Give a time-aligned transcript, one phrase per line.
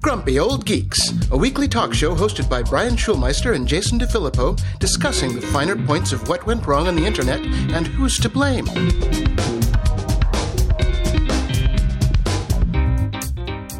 [0.00, 5.34] Grumpy Old Geeks, a weekly talk show hosted by Brian Schulmeister and Jason DeFilippo, discussing
[5.34, 8.64] the finer points of what went wrong on the internet and who's to blame.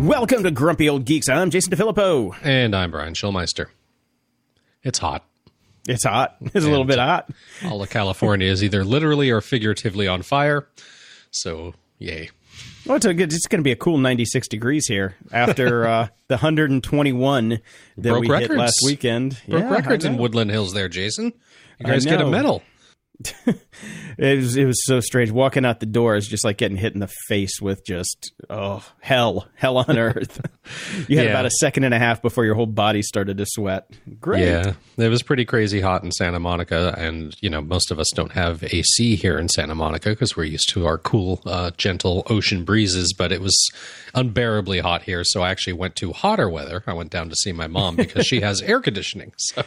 [0.07, 1.31] Welcome to Grumpy Old Geeks.
[1.31, 2.37] I'm Jason DeFilippo.
[2.43, 3.69] And I'm Brian Schulmeister.
[4.83, 5.25] It's hot.
[5.89, 6.37] It's hot.
[6.43, 7.31] It's a little bit hot.
[7.65, 10.69] All of California is either literally or figuratively on fire.
[11.31, 12.29] So, yay.
[12.87, 16.09] Well, it's, a good, it's going to be a cool 96 degrees here after uh,
[16.29, 17.61] the 121 that
[17.97, 18.51] Broke we records.
[18.51, 19.41] hit last weekend.
[19.49, 20.19] Broke Yeah, records in.
[20.19, 21.33] Woodland Hills there, Jason.
[21.79, 22.63] You guys get a medal.
[24.19, 25.31] It was, it was so strange.
[25.31, 28.85] Walking out the door is just like getting hit in the face with just, oh,
[29.01, 30.39] hell, hell on earth.
[31.09, 31.31] you had Yeah.
[31.33, 33.91] about a second and a half before your whole body started to sweat.
[34.21, 34.43] Great.
[34.45, 38.11] Yeah, it was pretty crazy hot in Santa Monica, and you know most of us
[38.15, 42.23] don't have AC here in Santa Monica because we're used to our cool, uh, gentle
[42.29, 43.15] ocean breezes.
[43.17, 43.57] But it was
[44.15, 46.83] unbearably hot here, so I actually went to hotter weather.
[46.87, 49.33] I went down to see my mom because she has air conditioning.
[49.37, 49.63] So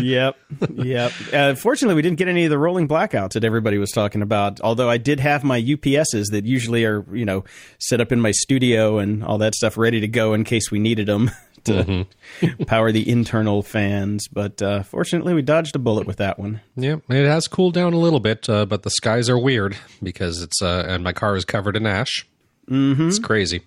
[0.00, 0.36] yep,
[0.72, 1.12] yep.
[1.32, 4.60] Uh, fortunately, we didn't get any of the rolling blackouts that everybody was talking about.
[4.60, 7.44] Although I did have my UPSs that usually are, you know,
[7.78, 10.78] set up in my studio and all that stuff ready to go in case we
[10.78, 11.30] needed them
[11.64, 12.06] to
[12.66, 14.28] power the internal fans.
[14.28, 16.60] But uh, fortunately, we dodged a bullet with that one.
[16.76, 20.42] yeah, it has cooled down a little bit, uh, but the skies are weird because
[20.42, 22.26] it's uh, and my car is covered in ash.
[22.70, 23.08] Mm-hmm.
[23.08, 23.62] It's crazy.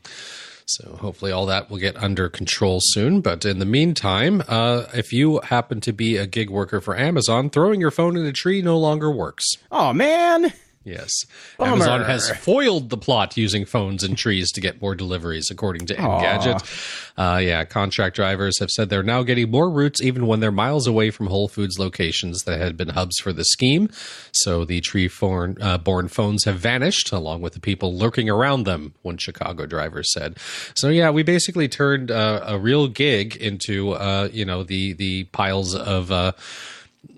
[0.66, 3.22] So hopefully all that will get under control soon.
[3.22, 7.50] But in the meantime, uh, if you happen to be a gig worker for Amazon,
[7.50, 9.45] throwing your phone in a tree no longer works.
[9.72, 10.52] Oh man.
[10.88, 11.12] Yes.
[11.58, 11.74] Bummer.
[11.74, 15.96] Amazon has foiled the plot using phones and trees to get more deliveries, according to
[15.96, 17.12] Engadget.
[17.18, 20.88] Uh, yeah, contract drivers have said they're now getting more routes even when they're miles
[20.88, 23.90] away from Whole Foods locations that had been hubs for the scheme.
[24.32, 28.64] So the tree born, uh, born phones have vanished, along with the people lurking around
[28.64, 30.38] them, one Chicago driver said.
[30.74, 35.26] So yeah, we basically turned uh, a real gig into, uh, you know, the, the
[35.26, 36.32] piles of uh,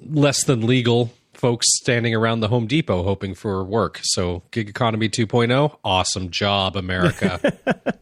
[0.10, 4.00] less than legal folks standing around the Home Depot hoping for work.
[4.04, 7.58] So gig economy 2.0, awesome job, America.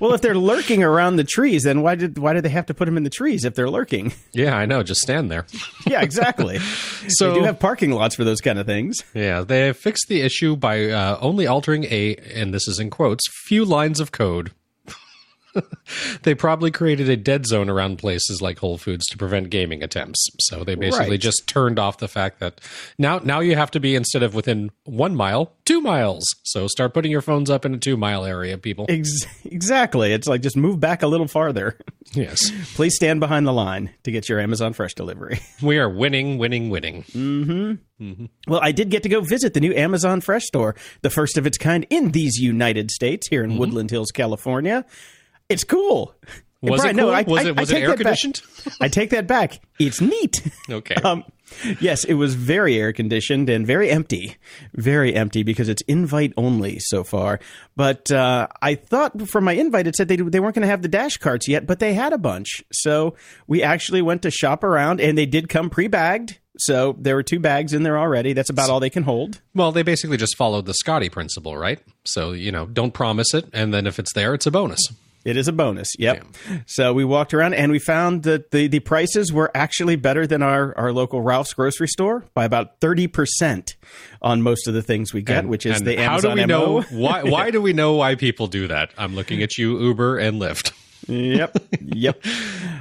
[0.00, 2.74] Well, if they're lurking around the trees, then why did why did they have to
[2.74, 4.12] put them in the trees if they're lurking?
[4.32, 4.82] yeah, I know.
[4.82, 5.46] Just stand there.
[5.86, 6.58] yeah, exactly.
[7.06, 8.96] So- they do have parking lots for those kind of things.
[9.14, 12.90] Yeah, they have fixed the issue by uh, only altering a, and this is in
[12.90, 14.52] quotes, few lines of code.
[16.22, 20.24] they probably created a dead zone around places like Whole Foods to prevent gaming attempts.
[20.40, 21.20] So they basically Right.
[21.20, 22.60] just turned off the fact that
[22.98, 26.24] now now you have to be instead of within one mile, two miles.
[26.44, 28.86] So start putting your phones up in a two mile area, people.
[28.88, 30.12] Ex- exactly.
[30.12, 31.78] It's like just move back a little farther.
[32.12, 32.40] Yes,
[32.74, 35.38] Please stand behind the line to get your Amazon Fresh delivery.
[35.62, 37.04] we are winning, winning, winning.
[38.48, 41.46] Well, I did get to go visit the new Amazon Fresh store, the first of
[41.46, 43.52] its kind in these United States, here Mm-hmm.
[43.52, 44.84] in Woodland Hills, California.
[45.50, 46.14] It's cool.
[46.62, 47.10] Was Brian, it cool?
[47.10, 48.42] no, I- was I- it I was it air conditioned?
[48.80, 49.60] I take that back.
[49.78, 50.42] It's neat.
[50.70, 50.94] Okay.
[51.04, 51.24] Um,
[51.80, 54.36] yes, it was very air conditioned and very empty,
[54.74, 57.40] very empty because it's invite only so far.
[57.74, 60.82] But uh, I thought from my invite it said they they weren't going to have
[60.82, 62.62] the dash carts yet, but they had a bunch.
[62.72, 63.16] So
[63.48, 66.38] we actually went to shop around, and they did come pre bagged.
[66.58, 68.34] So there were two bags in there already.
[68.34, 69.40] That's about all they can hold.
[69.54, 71.80] Well, they basically just followed the Scotty principle, right?
[72.04, 74.80] So, you know, don't promise it, and then if it's there, it's a bonus.
[75.24, 75.88] It is a bonus.
[75.98, 76.24] Yep.
[76.66, 80.42] So we walked around and we found that the, the prices were actually better than
[80.42, 83.74] our, our local Ralph's grocery store by about 30%
[84.22, 86.46] on most of the things we get, which is And the how do we MO.
[86.46, 87.22] know why?
[87.22, 88.92] Why do we know why people do that?
[88.96, 90.72] I'm looking at you, Uber and Lyft.
[91.10, 91.56] Yep.
[91.80, 92.24] Yep.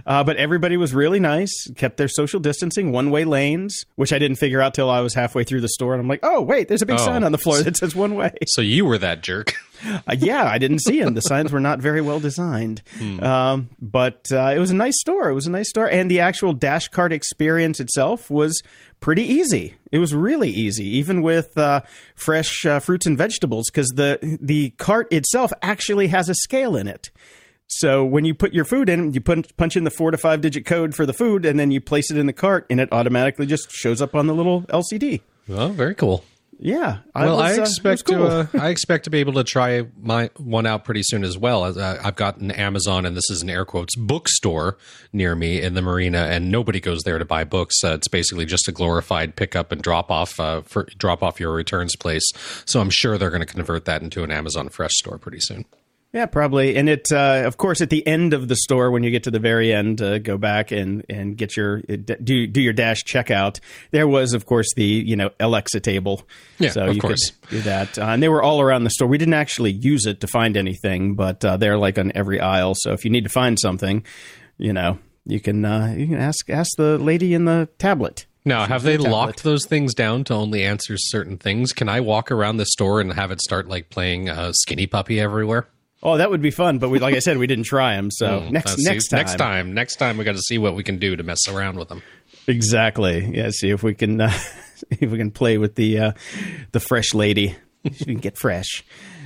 [0.06, 4.18] Uh, but everybody was really nice, kept their social distancing, one way lanes, which I
[4.18, 5.94] didn't figure out till I was halfway through the store.
[5.94, 7.06] And I'm like, oh, wait, there's a big Oh.
[7.06, 8.32] sign on the floor that says one way.
[8.48, 9.54] So you were that jerk.
[9.82, 11.14] Uh, yeah, I didn't see him.
[11.14, 12.82] The signs were not very well designed.
[13.22, 15.30] Um, but uh, it was a nice store.
[15.30, 15.90] It was a nice store.
[15.90, 18.62] And the actual dash cart experience itself was
[19.00, 19.76] pretty easy.
[19.90, 21.82] It was really easy, even with uh,
[22.14, 26.90] fresh uh, fruits and vegetables, because the, the cart itself actually has a scale in
[26.90, 27.10] it.
[27.70, 30.42] So when you put your food in, you put, punch in the four to five
[30.42, 32.90] digit code for the food, and then you place it in the cart, and it
[32.92, 35.22] automatically just shows up on the little LCD.
[35.50, 36.24] Oh, very cool.
[36.62, 36.98] Yeah.
[37.16, 38.18] Well, was, I uh, expect cool.
[38.18, 38.28] to.
[38.28, 41.64] Uh, I expect to be able to try my one out pretty soon as well.
[41.64, 44.78] As, uh, I've got an Amazon, and this is an air quotes bookstore
[45.14, 47.76] near me in the marina, and nobody goes there to buy books.
[47.84, 51.40] Uh, it's basically just a glorified pick up and drop off uh, for drop off
[51.40, 52.30] your returns place.
[52.66, 55.66] So I'm sure they're going to convert that into an Amazon Fresh store pretty soon.
[56.12, 56.76] Yeah, probably.
[56.76, 59.32] And it, uh, of course, at the end of the store, when you get to
[59.32, 63.60] the very end, uh, go back and, and get your do do your dash checkout.
[63.92, 66.24] There was, of course, the you know Alexa table.
[66.58, 67.30] Yeah, so of you course.
[67.42, 68.00] could do that.
[68.00, 69.08] Uh, and they were all around the store.
[69.08, 72.74] We didn't actually use it to find anything, but uh, they're like on every aisle.
[72.76, 74.04] So if you need to find something,
[74.58, 74.98] you know,
[75.28, 78.26] you can uh, you can ask ask the lady in the tablet.
[78.46, 81.72] Now, have they locked those things down to only answer certain things?
[81.72, 85.20] Can I walk around the store and have it start like playing uh, Skinny Puppy
[85.20, 85.68] everywhere?
[86.02, 88.10] Oh, that would be fun, but we, like I said, we didn't try them.
[88.12, 90.76] So next Uh, see- next time, next time, next time, we got to see what
[90.76, 92.02] we can do to mess around with them.
[92.48, 93.30] exactly.
[93.36, 94.32] Yeah, see if we can uh,
[94.90, 96.12] if we can play with the uh,
[96.72, 97.56] the fresh lady.
[97.94, 98.84] She can get fresh.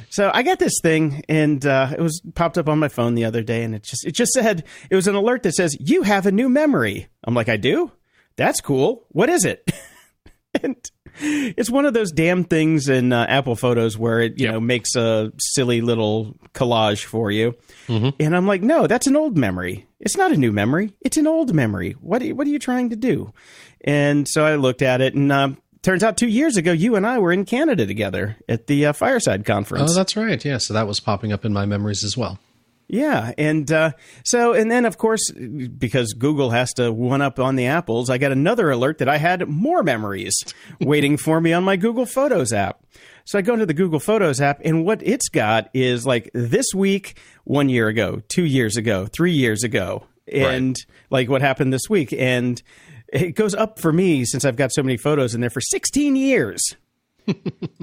[0.09, 3.25] So I got this thing, and uh, it was popped up on my phone the
[3.25, 6.03] other day, and it just it just said it was an alert that says you
[6.03, 7.07] have a new memory.
[7.23, 7.91] I'm like, I do.
[8.35, 9.05] That's cool.
[9.09, 9.71] What is it?
[10.63, 10.75] and
[11.19, 14.53] it's one of those damn things in uh, Apple Photos where it you Yep.
[14.53, 17.55] know makes a silly little collage for you,
[17.87, 19.85] and I'm like, no, that's an old memory.
[19.99, 20.93] It's not a new memory.
[21.01, 21.91] It's an old memory.
[22.01, 23.33] What are, what are you trying to do?
[23.81, 27.05] And so I looked at it, and um, turns out two years ago, you and
[27.07, 29.91] I were in Canada together at the uh, Fireside Conference.
[29.91, 30.43] Oh, that's right.
[30.43, 32.39] Yeah, so that was popping up in my memories as well.
[32.87, 33.91] Yeah, and uh,
[34.23, 38.17] so and then of course because Google has to one up on the apples, I
[38.17, 40.35] got another alert that I had more memories
[40.81, 42.83] waiting for me on my Google Photos app.
[43.25, 46.67] So I go into the Google Photos app, and what it's got is like this
[46.75, 50.75] week, one year ago, two years ago, three years ago, and
[51.09, 52.61] like what happened this week, and
[53.07, 56.15] it goes up for me since I've got so many photos in there for 16
[56.15, 56.75] years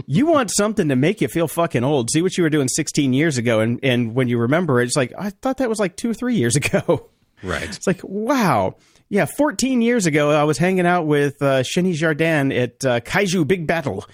[0.07, 2.11] you want something to make you feel fucking old.
[2.11, 4.97] See what you were doing 16 years ago, and, and when you remember it, it's
[4.97, 7.09] like, I thought that was like two or three years ago.
[7.43, 7.63] Right.
[7.63, 8.77] It's like, wow.
[9.09, 13.47] Yeah, 14 years ago, I was hanging out with uh, Shenny Jardin at uh, Kaiju
[13.47, 14.05] Big Battle,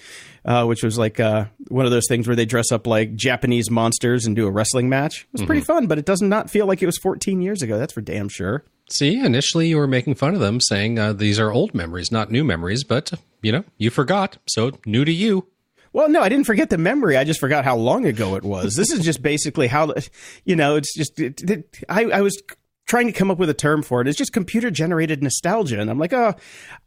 [0.45, 3.71] uh, which was like uh, one of those things where they dress up like Japanese
[3.71, 5.23] monsters and do a wrestling match.
[5.35, 7.79] It was pretty fun, but it does not feel like it was 14 years ago.
[7.79, 8.65] That's for damn sure.
[8.89, 12.31] See, initially you were making fun of them, saying uh, these are old memories, not
[12.31, 13.13] new memories, but,
[13.47, 14.39] you know, you forgot.
[14.49, 15.47] So new to you.
[15.93, 17.17] Well, no, I didn't forget the memory.
[17.17, 18.75] I just forgot how long ago it was.
[18.75, 19.95] This is just basically how,
[20.45, 22.43] you know, it's just, it, it, I, I was
[22.87, 24.09] trying to come up with a term for it.
[24.09, 25.79] It's just computer generated nostalgia.
[25.79, 26.35] And I'm like, oh,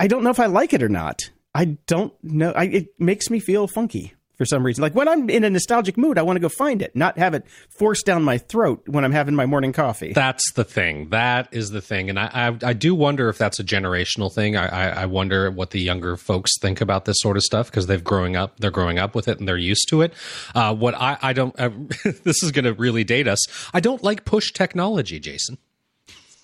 [0.01, 1.31] I don't know if I like it or not.
[1.55, 2.51] I don't know.
[2.51, 4.81] I, it makes me feel funky for some reason.
[4.81, 7.33] Like when I'm in a nostalgic mood, I want to go find it, not have
[7.35, 10.13] it forced down my throat when I'm having my morning coffee.
[10.13, 11.09] That's the thing.
[11.09, 14.55] That is the thing, and I I, I do wonder if that's a generational thing.
[14.55, 17.87] I, I I wonder what the younger folks think about this sort of stuff because
[17.87, 20.13] they've growing up, they're growing up with it and they're used to it.
[20.55, 21.69] Uh, what I I don't uh,
[22.23, 23.39] this is going to really date us.
[23.73, 25.57] I don't like push technology, Jason.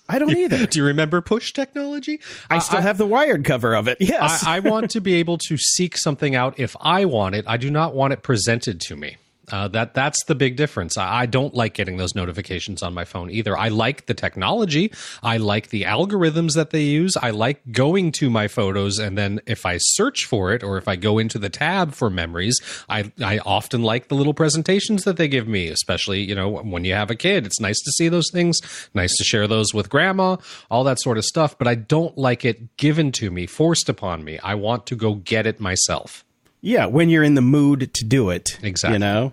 [0.08, 0.66] I don't either.
[0.70, 2.20] Do you remember push technology?
[2.48, 3.98] I still have the wired cover of it.
[4.00, 4.44] Yes.
[4.44, 7.44] I, I want to be able to seek something out if I want it.
[7.48, 9.16] I do not want it presented to me.
[9.52, 10.96] Uh, that that's the big difference.
[10.96, 13.56] I, I don't like getting those notifications on my phone either.
[13.56, 14.92] I like the technology.
[15.22, 17.16] I like the algorithms that they use.
[17.16, 20.88] I like going to my photos and then if I search for it or if
[20.88, 25.16] I go into the tab for memories, I I often like the little presentations that
[25.16, 25.68] they give me.
[25.68, 28.60] Especially you know when you have a kid, it's nice to see those things.
[28.94, 30.36] Nice to share those with grandma,
[30.70, 31.56] all that sort of stuff.
[31.56, 34.38] But I don't like it given to me, forced upon me.
[34.40, 36.24] I want to go get it myself.
[36.60, 38.58] Yeah, when you're in the mood to do it.
[38.62, 38.94] Exactly.
[38.94, 39.32] You know?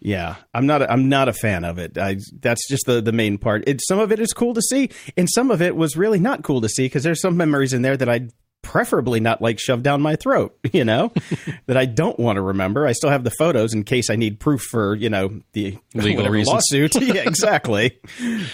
[0.00, 0.82] Yeah, I'm not.
[0.82, 1.98] A, I'm not a fan of it.
[1.98, 3.64] I, that's just the the main part.
[3.66, 6.42] It, some of it is cool to see, and some of it was really not
[6.42, 8.32] cool to see because there's some memories in there that I'd
[8.62, 10.56] preferably not like shoved down my throat.
[10.72, 11.12] You know,
[11.66, 12.86] that I don't want to remember.
[12.86, 16.24] I still have the photos in case I need proof for you know the Legal
[16.24, 16.94] lawsuit.
[16.94, 17.98] yeah, exactly.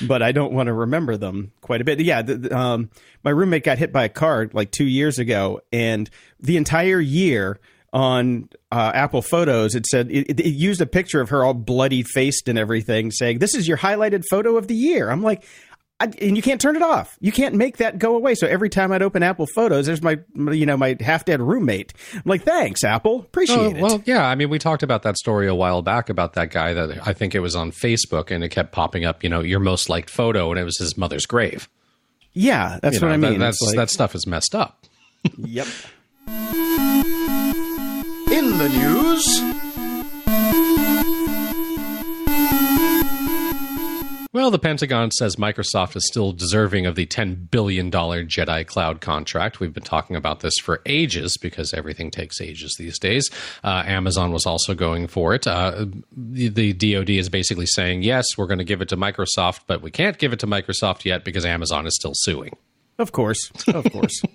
[0.06, 2.00] but I don't want to remember them quite a bit.
[2.00, 2.90] Yeah, the, the, um,
[3.22, 6.08] my roommate got hit by a car like two years ago, and
[6.40, 7.60] the entire year
[7.96, 12.02] on uh, Apple Photos, it said it, it used a picture of her all bloody
[12.02, 15.44] faced and everything, saying, "This is your highlighted photo of the year." I'm like.
[15.98, 17.16] I, and you can't turn it off.
[17.22, 18.34] You can't make that go away.
[18.34, 20.18] So every time I'd open Apple Photos, there's my,
[20.52, 21.94] you know, my half dead roommate.
[22.12, 23.76] I'm like, thanks, Apple, appreciate Oh, it.
[23.80, 24.26] well, yeah.
[24.28, 27.14] I mean, we talked about that story a while back about that guy that I
[27.14, 30.10] think it was on Facebook and it kept popping up, you know, your most liked
[30.10, 31.66] photo, and it was his mother's grave.
[32.34, 33.40] yeah, that's You what know, I that- mean.
[33.40, 34.84] that's, like- that stuff is messed up.
[35.38, 35.66] yep.
[38.36, 39.56] In the news,
[44.36, 49.58] Well, the Pentagon says Microsoft is still deserving of the $10 billion Jedi Cloud contract.
[49.58, 53.30] We've been talking about this for ages because everything takes ages these days.
[53.64, 55.46] Uh, Amazon was also going for it.
[55.46, 59.60] Uh, the, the DoD is basically saying, yes, we're going to give it to Microsoft,
[59.66, 62.54] but we can't give it to Microsoft yet because Amazon is still suing.
[62.98, 64.22] Of course, of course.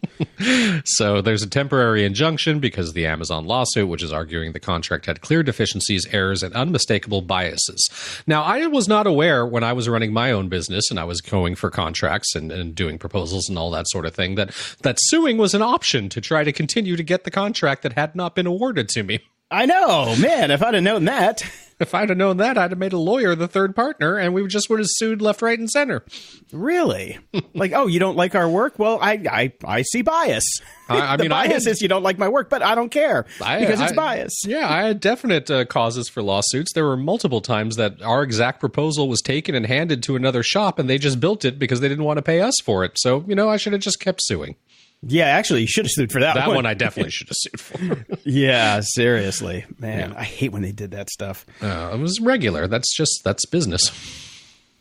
[0.85, 5.05] So there's a temporary injunction because of the Amazon lawsuit, which is arguing the contract
[5.05, 7.89] had clear deficiencies, errors, and unmistakable biases.
[8.25, 11.21] Now, I was not aware when I was running my own business and I was
[11.21, 14.51] going for contracts and, and doing proposals and all that sort of thing that
[14.81, 18.15] that suing was an option to try to continue to get the contract that had
[18.15, 19.19] not been awarded to me.
[19.51, 20.49] I know, man.
[20.49, 21.43] If I'd have known that,
[21.81, 24.45] If I'd have known that, I'd have made a lawyer the third partner, and we
[24.47, 26.03] just would have sued left, right, and center.
[26.51, 27.17] really,
[27.53, 28.77] like, oh, you don't like our work?
[28.77, 30.43] Well, I, I, I see bias.
[30.89, 32.75] I- I the mean, I bias had- is you don't like my work, but I
[32.75, 34.33] don't care I- because it's I- bias.
[34.45, 36.73] Yeah, I had definite uh, causes for lawsuits.
[36.73, 40.79] There were multiple times that our exact proposal was taken and handed to another shop,
[40.79, 42.93] and they just built it because they didn't want to pay us for it.
[42.97, 44.55] So, you know, I should have just kept suing.
[45.03, 46.57] Yeah, actually, you should have sued for that, That one.
[46.57, 48.05] one I definitely should have sued for.
[48.23, 50.13] yeah, seriously, man.
[50.13, 51.45] I hate when they did that stuff.
[51.61, 52.67] Uh, it was regular.
[52.67, 53.91] That's just that's business.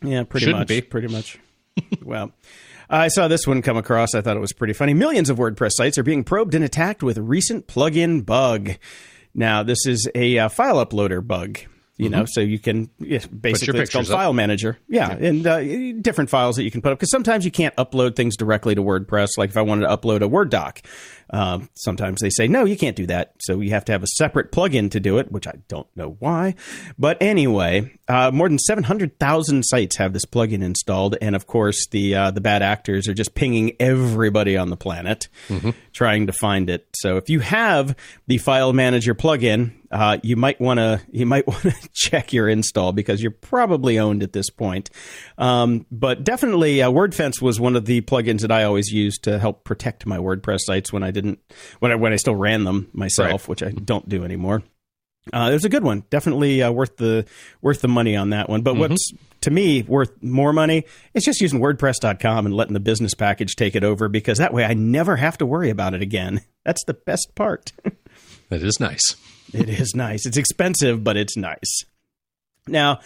[0.03, 0.67] Yeah, pretty Shouldn't much.
[0.67, 0.81] be.
[0.81, 1.39] Pretty much.
[2.03, 2.31] well,
[2.89, 4.13] I saw this one come across.
[4.13, 4.93] I thought it was pretty funny.
[4.93, 8.71] Millions of WordPress sites are being probed and attacked with a recent plugin bug.
[9.33, 11.59] Now, this is a uh, file uploader bug.
[12.01, 14.11] You know, so you can yeah, basically it's called up.
[14.11, 14.77] File Manager.
[14.87, 15.61] Yeah, and uh,
[16.01, 18.81] different files that you can put up because sometimes you can't upload things directly to
[18.81, 19.29] WordPress.
[19.37, 20.81] Like if I wanted to upload a Word doc,
[21.29, 23.33] um, sometimes they say no, you can't do that.
[23.39, 26.15] So you have to have a separate plugin to do it, which I don't know
[26.19, 26.55] why.
[26.97, 31.45] But anyway, uh, more than seven hundred thousand sites have this plugin installed, and of
[31.45, 35.27] course the uh, the bad actors are just pinging everybody on the planet
[35.93, 36.87] trying to find it.
[36.95, 37.95] So if you have
[38.27, 42.47] the File Manager plugin, uh, you might want to you might want to check your
[42.49, 44.89] install because you're probably owned at this point.
[45.37, 49.37] Um, but definitely, uh, WordFence was one of the plugins that I always used to
[49.39, 51.39] help protect my WordPress sites when I didn't
[51.79, 53.49] when I when I still ran them myself, Right.
[53.49, 54.63] which I don't do anymore.
[55.31, 57.25] Uh, it was a good one, definitely uh, worth the
[57.61, 58.63] worth the money on that one.
[58.63, 60.83] But what's to me worth more money
[61.13, 64.63] is just using WordPress.com and letting the business package take it over because that way
[64.63, 66.41] I never have to worry about it again.
[66.65, 67.71] That's the best part.
[68.51, 69.15] That is nice.
[69.53, 70.25] It is nice.
[70.25, 71.85] It's expensive, but it's nice.
[72.67, 72.99] Now,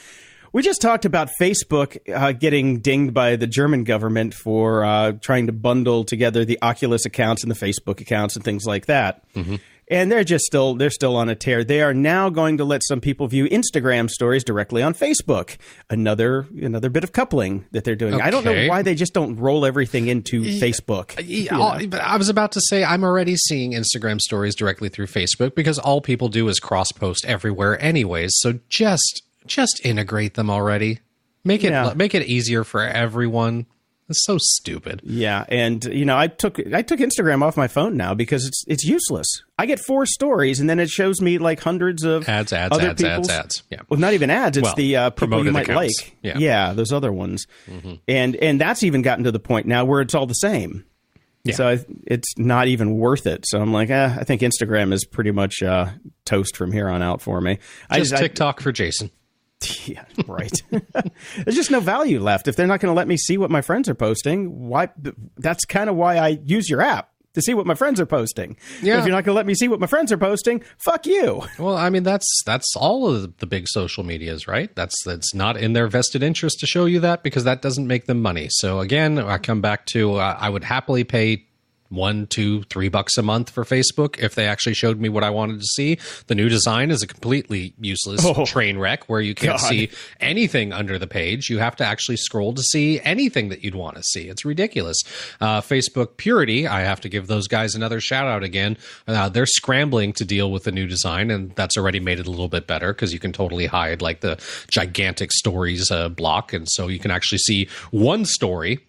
[0.51, 5.47] we just talked about Facebook uh, getting dinged by the German government for uh, trying
[5.47, 9.23] to bundle together the Oculus accounts and the Facebook accounts and things like that.
[9.87, 11.63] And they're just still they're still on a tear.
[11.63, 15.57] They are now going to let some people view Instagram stories directly on Facebook.
[15.91, 18.19] Another another bit of coupling that they're doing.
[18.19, 21.15] I don't know why they just don't roll everything into Facebook.
[21.19, 24.89] Uh, yeah, all- but I was about to say I'm already seeing Instagram stories directly
[24.89, 28.31] through Facebook because all people do is cross post everywhere anyways.
[28.37, 31.01] So just just integrate them already.
[31.43, 31.93] Make it Yeah.
[31.95, 33.67] make it easier for everyone.
[34.07, 35.01] It's so stupid.
[35.03, 38.63] Yeah, and you know, I took I took Instagram off my phone now because it's
[38.67, 39.25] it's useless.
[39.57, 42.89] I get four stories, and then it shows me like hundreds of Ads, ads, other
[42.89, 43.63] ads, ads, ads.
[43.71, 43.79] Yeah.
[43.89, 44.57] Well, not even ads.
[44.57, 45.99] It's Well, the uh, people you might accounts.
[46.03, 46.17] like.
[46.21, 46.33] Yeah.
[46.67, 46.75] Mm-hmm.
[46.77, 47.47] those other ones,
[48.07, 50.85] and and that's even gotten to the point now where it's all the same.
[51.43, 51.55] Yeah.
[51.55, 53.45] So I, it's not even worth it.
[53.47, 55.89] So I'm like, eh, I think Instagram is pretty much uh,
[56.25, 57.59] toast from here on out for me.
[57.89, 59.09] I Just I- TikTok for Jason.
[59.85, 60.61] yeah, right.
[60.71, 62.47] There's just no value left.
[62.47, 64.89] If they're not going to let me see what my friends are posting, why?
[65.37, 68.57] That's kind of why I use your app to see what my friends are posting.
[68.81, 68.97] Yeah.
[68.97, 71.43] If you're not going to let me see what my friends are posting, fuck you.
[71.59, 74.75] Well, I mean that's that's all of the big social medias, right?
[74.75, 78.05] That's that's not in their vested interest to show you that because that doesn't make
[78.05, 78.47] them money.
[78.49, 81.45] So again, I come back to uh, I would happily pay
[81.89, 85.29] one, two, three bucks a month for Facebook if they actually showed me what I
[85.29, 85.97] wanted to see.
[86.27, 88.45] The new design is a completely useless Oh.
[88.45, 89.67] train wreck where you can't God.
[89.69, 89.89] see
[90.19, 91.49] anything under the page.
[91.49, 94.27] You have to actually scroll to see anything that you'd want to see.
[94.29, 94.97] It's ridiculous.
[95.39, 98.77] Uh, Facebook Purity, I have to give those guys another shout out again.
[99.07, 102.31] Uh, they're scrambling to deal with the new design, and that's already made it a
[102.31, 104.37] little bit better because you can totally hide like the
[104.69, 108.79] gigantic stories uh, block, and so you can actually see one story.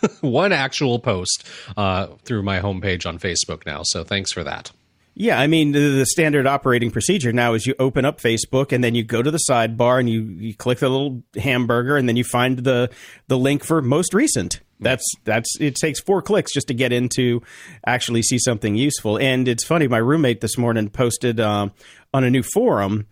[0.20, 1.46] one actual post
[1.76, 3.82] uh, through my homepage on Facebook now.
[3.84, 4.72] So thanks for that.
[5.14, 8.82] Yeah, I mean the, the standard operating procedure now is you open up Facebook and
[8.82, 12.16] then you go to the sidebar and you, you click the little hamburger and then
[12.16, 12.90] you find the
[13.28, 14.60] the link for most recent.
[14.80, 17.42] That's that's it takes four clicks just to get into
[17.86, 19.18] actually see something useful.
[19.18, 21.72] And it's funny, my roommate this morning posted um,
[22.14, 23.06] on a new forum.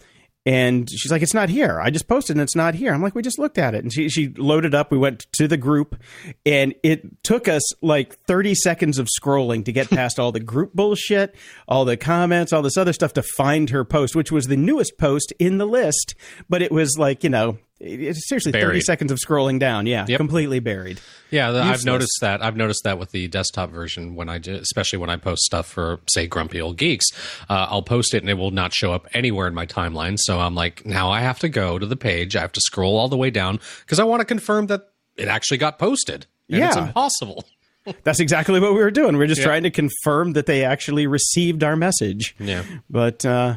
[0.46, 1.80] And she's like, "It's not here.
[1.80, 3.92] I just posted, and it's not here." I'm like, "We just looked at it." And
[3.92, 4.90] she she loaded up.
[4.90, 6.00] We went to the group,
[6.46, 10.72] and it took us like 30 seconds of scrolling to get past all the group
[10.74, 11.34] bullshit,
[11.68, 14.96] all the comments, all this other stuff to find her post, which was the newest
[14.98, 16.14] post in the list.
[16.48, 19.86] But it was like, you know, it's seriously 30 seconds of scrolling down.
[19.86, 20.18] Yeah, Yep.
[20.18, 21.00] completely buried.
[21.30, 22.42] Yeah, the, I've noticed that.
[22.42, 25.66] I've noticed that with the desktop version when I do, especially when I post stuff
[25.66, 27.06] for say Grumpy Old Geeks,
[27.48, 30.18] uh, I'll post it and it will not show up anywhere in my timeline.
[30.18, 32.36] So I'm like, now I have to go to the page.
[32.36, 35.28] I have to scroll all the way down because I want to confirm that it
[35.28, 36.26] actually got posted.
[36.48, 37.44] And it's impossible.
[38.04, 39.16] That's exactly what we were doing.
[39.16, 39.46] We are just yeah.
[39.46, 42.34] trying to confirm that they actually received our message.
[42.38, 42.64] Yeah.
[42.90, 43.56] But uh,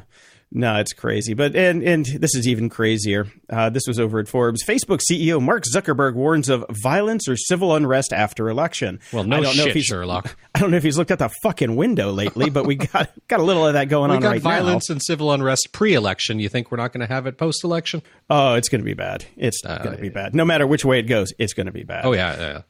[0.56, 1.34] no, it's crazy.
[1.34, 3.28] But and and this is even crazier.
[3.50, 4.64] Uh, this was over at Forbes.
[4.64, 9.00] Facebook CEO Mark Zuckerberg warns of violence or civil unrest after election.
[9.12, 10.38] Well, no I don't shit, know if he's, Sherlock.
[10.56, 13.40] I don't know if he's looked at the fucking window lately, but we got got
[13.40, 16.40] a little of that going we on got right violence and civil unrest pre-election.
[16.40, 18.04] You think we're not going to have it post-election?
[18.30, 19.26] Oh, it's going to be bad.
[19.36, 20.36] It's uh, going to be bad.
[20.36, 22.06] No matter which way it goes, it's going to be bad.
[22.06, 22.62] Oh yeah, yeah.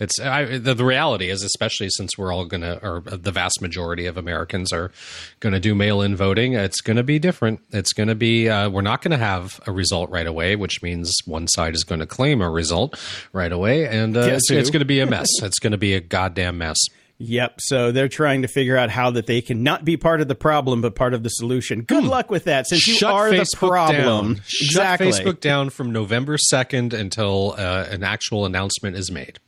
[0.00, 3.62] It's I, the, the reality is, especially since we're all going to, or the vast
[3.62, 4.90] majority of Americans are
[5.38, 6.54] going to do mail-in voting.
[6.54, 7.60] It's going to be different.
[7.70, 8.48] It's going to be.
[8.48, 11.84] Uh, we're not going to have a result right away, which means one side is
[11.84, 13.00] going to claim a result
[13.32, 15.28] right away, and uh, it's, it's going to be a mess.
[15.42, 16.78] it's going to be a goddamn mess.
[17.18, 17.60] Yep.
[17.60, 20.34] So they're trying to figure out how that they can not be part of the
[20.34, 21.82] problem, but part of the solution.
[21.82, 22.10] Good hmm.
[22.10, 24.34] luck with that, since Shut you are Facebook the problem.
[24.34, 24.42] Down.
[24.60, 25.12] Exactly.
[25.12, 29.38] Shut Facebook down from November second until uh, an actual announcement is made.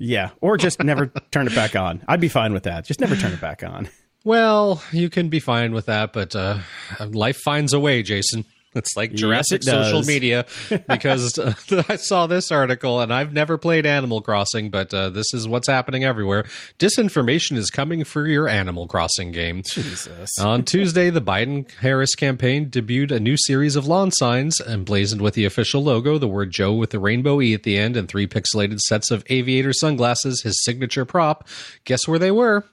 [0.00, 2.02] Yeah, or just never turn it back on.
[2.08, 2.84] I'd be fine with that.
[2.86, 3.88] Just never turn it back on.
[4.24, 6.58] Well, you can be fine with that, but uh,
[7.00, 8.44] life finds a way, Jason.
[8.74, 10.46] It's like Jurassic yes, it social media
[10.88, 11.54] because uh,
[11.88, 15.68] I saw this article and I've never played Animal Crossing, but uh, this is what's
[15.68, 16.44] happening everywhere.
[16.78, 19.62] Disinformation is coming for your Animal Crossing game.
[19.64, 20.30] Jesus.
[20.38, 25.34] On Tuesday, the Biden Harris campaign debuted a new series of lawn signs emblazoned with
[25.34, 28.26] the official logo, the word Joe with the rainbow E at the end, and three
[28.26, 31.48] pixelated sets of aviator sunglasses, his signature prop.
[31.84, 32.64] Guess where they were?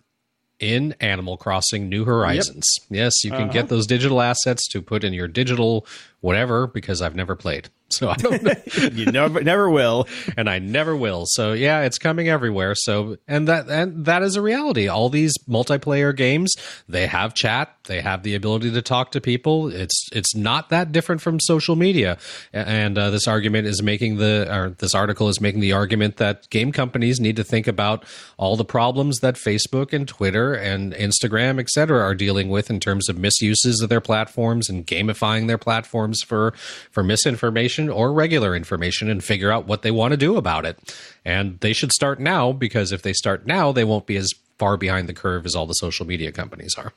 [0.60, 2.66] In Animal Crossing New Horizons.
[2.90, 2.98] Yep.
[2.98, 3.52] Yes, you can uh-huh.
[3.54, 5.86] get those digital assets to put in your digital
[6.26, 7.70] whatever because I've never played.
[7.92, 8.52] So I don't know.
[8.94, 10.08] you never never will.
[10.36, 11.26] And I never will.
[11.28, 12.74] So yeah, it's coming everywhere.
[12.74, 14.88] So and that and that is a reality.
[14.88, 16.56] All these multiplayer games,
[16.90, 19.68] they have chat, they have the ability to talk to people.
[19.68, 22.18] It's it's not that different from social media.
[22.52, 26.50] And uh, this argument is making the or this article is making the argument that
[26.50, 28.04] game companies need to think about
[28.38, 32.80] all the problems that Facebook and Twitter and Instagram, et cetera, are dealing with in
[32.80, 36.52] terms of misuses of their platforms and gamifying their platforms for
[36.92, 40.78] for misinformation or regular information and figure out what they want to do about it.
[41.24, 44.78] And they should start now because if they start now, they won't be as far
[44.78, 46.94] behind the curve as all the social media companies are.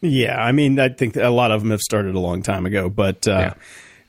[0.00, 2.88] Yeah, I mean, I think a lot of them have started a long time ago,
[2.88, 3.54] but uh, yeah.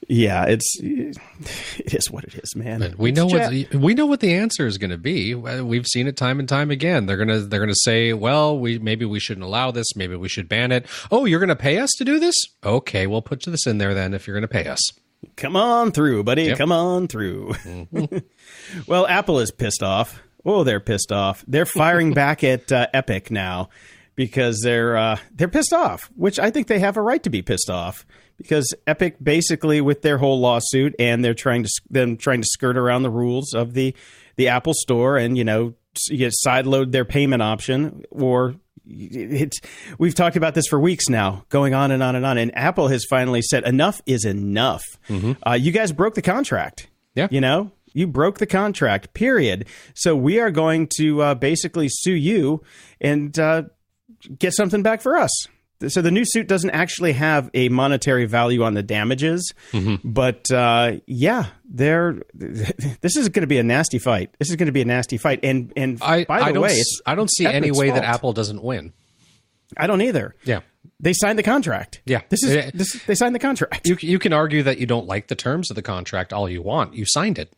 [0.08, 2.96] Yeah, it's it is what it is, man.
[2.98, 5.36] we know what the, we know what the answer is going to be.
[5.36, 7.06] We've seen it time and time again.
[7.06, 9.96] They're gonna they're gonna say, well, we maybe we shouldn't allow this.
[9.96, 10.86] Maybe we should ban it.
[11.12, 12.36] Oh, you're going to pay us to do this?
[12.64, 14.14] Okay, we'll put this in there then.
[14.14, 14.82] If you're going to pay us,
[15.36, 16.44] come on through, buddy.
[16.46, 16.58] Yep.
[16.58, 17.54] Come on through.
[17.54, 18.18] Mm-hmm.
[18.88, 20.22] well, Apple is pissed off.
[20.44, 21.44] Oh, they're pissed off.
[21.48, 23.70] They're firing back at uh, Epic now
[24.16, 27.42] because they're uh, they're pissed off, which I think they have a right to be
[27.42, 28.06] pissed off
[28.42, 32.78] because Epic basically with their whole lawsuit and they're trying to them trying to skirt
[32.78, 33.96] around the rules of the
[34.36, 35.74] the Apple Store and you know
[36.10, 39.60] you sideload their payment option or it's
[40.00, 42.88] we've talked about this for weeks now going on and on and on and Apple
[42.88, 44.84] has finally said enough is enough.
[45.08, 45.34] Mm-hmm.
[45.48, 46.88] Uh, you guys broke the contract.
[47.14, 47.28] Yeah.
[47.30, 49.68] You know, you broke the contract, period.
[49.94, 52.64] So we are going to uh, basically sue you
[53.00, 53.64] and uh,
[54.38, 55.48] get something back for us
[55.88, 60.08] so the new suit doesn't actually have a monetary value on the damages, mm-hmm.
[60.08, 62.22] but uh, yeah, they're.
[63.02, 64.34] This is going to be a nasty fight.
[64.38, 65.40] This is going to be a nasty fight.
[65.44, 68.02] And and I, by the I way, I don't see any way fault.
[68.02, 68.94] that Apple doesn't win.
[69.78, 70.36] I don't either.
[70.44, 70.62] Yeah.
[71.00, 72.02] They signed the contract.
[72.06, 73.04] Yeah, this is this.
[73.06, 73.88] They signed the contract.
[73.88, 76.62] You you can argue that you don't like the terms of the contract all you
[76.62, 76.94] want.
[76.94, 77.52] You signed it.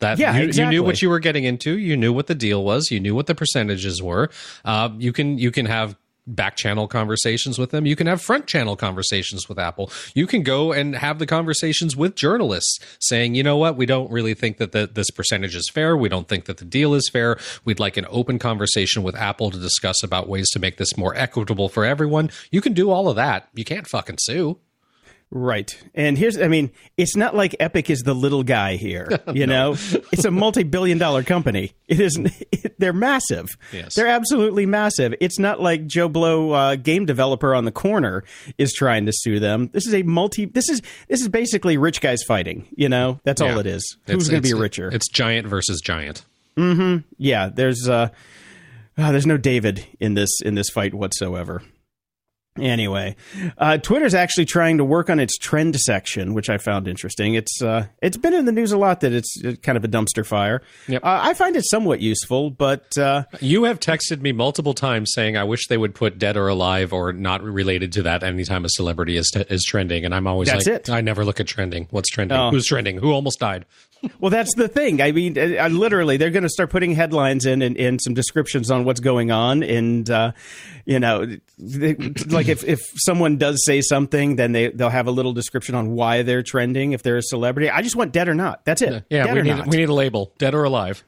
[0.00, 0.74] That yeah, you, exactly.
[0.74, 1.78] you, knew what you were getting into.
[1.78, 2.90] You knew what the deal was.
[2.90, 4.30] You knew what the percentages were.
[4.64, 5.96] Uh, you can you can have
[6.26, 7.86] back channel conversations with them.
[7.86, 9.90] You can have front channel conversations with Apple.
[10.14, 14.10] You can go and have the conversations with journalists saying, you know what, we don't
[14.10, 15.96] really think that the, this percentage is fair.
[15.96, 17.38] We don't think that the deal is fair.
[17.64, 21.14] We'd like an open conversation with Apple to discuss about ways to make this more
[21.16, 22.30] equitable for everyone.
[22.50, 23.48] You can do all of that.
[23.54, 24.58] You can't fucking sue.
[25.34, 25.74] Right.
[25.94, 29.08] And here's, I mean, it's not like Epic is the little guy here.
[29.32, 29.72] You no.
[29.72, 29.78] know,
[30.12, 31.72] it's a multi billion dollar company.
[31.88, 33.48] It isn't, it, they're massive.
[33.72, 33.94] Yes.
[33.94, 35.14] They're absolutely massive.
[35.20, 38.24] It's not like Joe Blow, uh, game developer on the corner,
[38.58, 39.70] is trying to sue them.
[39.72, 42.66] This is a multi, this is, this is basically rich guys fighting.
[42.76, 43.52] You know, that's yeah.
[43.52, 43.96] all it is.
[44.06, 44.88] Who's going to be richer?
[44.88, 46.26] It's giant versus giant.
[46.56, 46.96] Mm hmm.
[47.16, 47.48] Yeah.
[47.48, 48.08] There's, uh,
[48.98, 51.62] uh, there's no David in this, in this fight whatsoever.
[52.60, 53.16] Anyway,
[53.56, 57.34] uh, Twitter's actually trying to work on its trend section, which I found interesting.
[57.34, 60.24] It's uh, it's been in the news a lot that it's kind of a dumpster
[60.24, 60.60] fire.
[60.86, 61.02] Yep.
[61.02, 65.34] Uh, I find it somewhat useful, but uh, you have texted me multiple times saying
[65.38, 68.68] I wish they would put dead or alive or not related to that anytime a
[68.68, 70.90] celebrity is is trending, and I'm always That's like, it.
[70.90, 71.86] I never look at trending.
[71.90, 72.36] What's trending?
[72.36, 72.50] Oh.
[72.50, 72.98] Who's trending?
[72.98, 73.64] Who almost died?
[74.20, 75.00] Well, that's the thing.
[75.00, 78.14] I mean, I, I literally, they're going to start putting headlines in and, and, some
[78.14, 80.32] descriptions on what's going on, and uh,
[80.84, 81.26] you know,
[81.58, 81.94] they,
[82.28, 85.92] like if if someone does say something, then they they'll have a little description on
[85.92, 86.92] why they're trending.
[86.92, 88.64] If they're a celebrity, I just want dead or not.
[88.64, 89.04] That's it.
[89.10, 89.66] Yeah, dead we need not.
[89.68, 91.04] we need a label, dead or alive.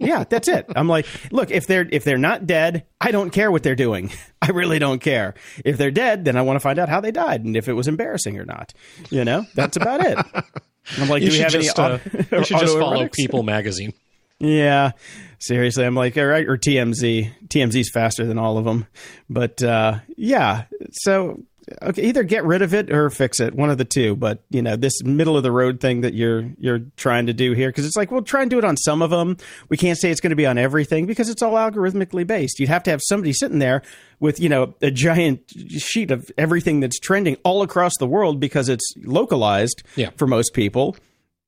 [0.00, 0.64] Yeah, that's it.
[0.74, 4.10] I'm like, look, if they're if they're not dead, I don't care what they're doing.
[4.42, 5.34] I really don't care.
[5.62, 7.74] If they're dead, then I want to find out how they died and if it
[7.74, 8.72] was embarrassing or not.
[9.10, 10.18] You know, that's about it.
[10.98, 11.92] I'm like, you do we have just, any?
[11.92, 11.98] Uh,
[12.38, 13.92] you should just follow People Magazine.
[14.38, 14.92] Yeah,
[15.38, 17.30] seriously, I'm like, all right, or TMZ.
[17.48, 18.86] TMZ's faster than all of them,
[19.28, 20.64] but uh, yeah.
[20.92, 21.42] So
[21.82, 24.16] okay, either get rid of it or fix it, one of the two.
[24.16, 27.52] But you know, this middle of the road thing that you're you're trying to do
[27.52, 29.36] here, because it's like, we'll try and do it on some of them.
[29.68, 32.58] We can't say it's going to be on everything because it's all algorithmically based.
[32.58, 33.82] You'd have to have somebody sitting there
[34.18, 35.42] with you know a giant
[35.78, 40.10] sheet of everything that's trending all across the world because it's localized yeah.
[40.16, 40.96] for most people,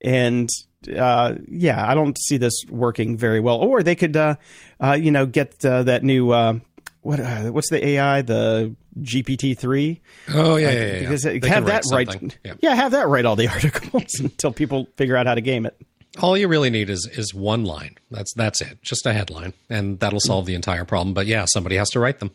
[0.02, 0.48] and
[0.96, 3.56] uh, yeah, I don't see this working very well.
[3.56, 4.36] Or they could, uh,
[4.80, 6.58] uh, you know, get uh, that new uh,
[7.02, 10.00] what uh, what's the AI the GPT three?
[10.32, 11.00] Oh yeah, yeah, yeah.
[11.00, 11.46] Because yeah.
[11.46, 12.38] have that right.
[12.44, 12.54] Yeah.
[12.60, 15.76] yeah, have that write all the articles until people figure out how to game it.
[16.20, 17.96] All you really need is is one line.
[18.10, 18.80] That's that's it.
[18.82, 21.12] Just a headline, and that'll solve the entire problem.
[21.12, 22.30] But yeah, somebody has to write them.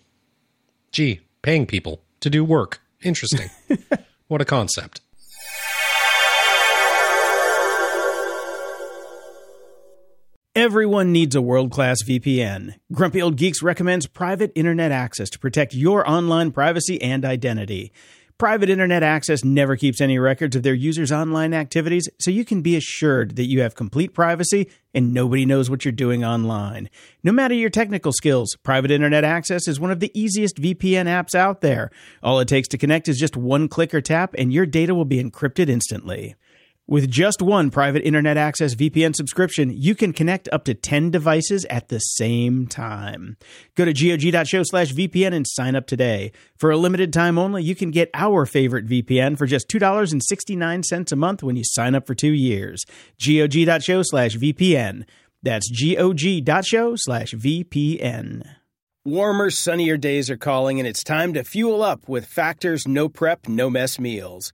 [0.91, 2.81] Gee, paying people to do work.
[3.01, 3.49] Interesting.
[4.27, 5.01] what a concept.
[10.57, 12.73] Everyone needs a world class VPN.
[12.91, 17.91] Grumpy Old Geeks recommends private internet access to protect your online privacy and identity.
[18.39, 22.63] Private internet access never keeps any records of their users' online activities, so you can
[22.63, 26.89] be assured that you have complete privacy and nobody knows what you're doing online.
[27.23, 31.35] No matter your technical skills, private internet access is one of the easiest VPN apps
[31.35, 31.91] out there.
[32.23, 35.05] All it takes to connect is just one click or tap, and your data will
[35.05, 36.33] be encrypted instantly.
[36.89, 41.65] With just one private internet access VPN subscription, you can connect up to 10 devices
[41.65, 43.35] at the same time.
[43.75, 46.31] Go to gog.show slash VPN and sign up today.
[46.55, 51.15] For a limited time only, you can get our favorite VPN for just $2.69 a
[51.17, 52.85] month when you sign up for two years.
[53.19, 55.03] gog.show slash VPN.
[55.43, 58.43] That's gog.show slash VPN.
[59.03, 63.49] Warmer, sunnier days are calling, and it's time to fuel up with Factor's no prep,
[63.49, 64.53] no mess meals.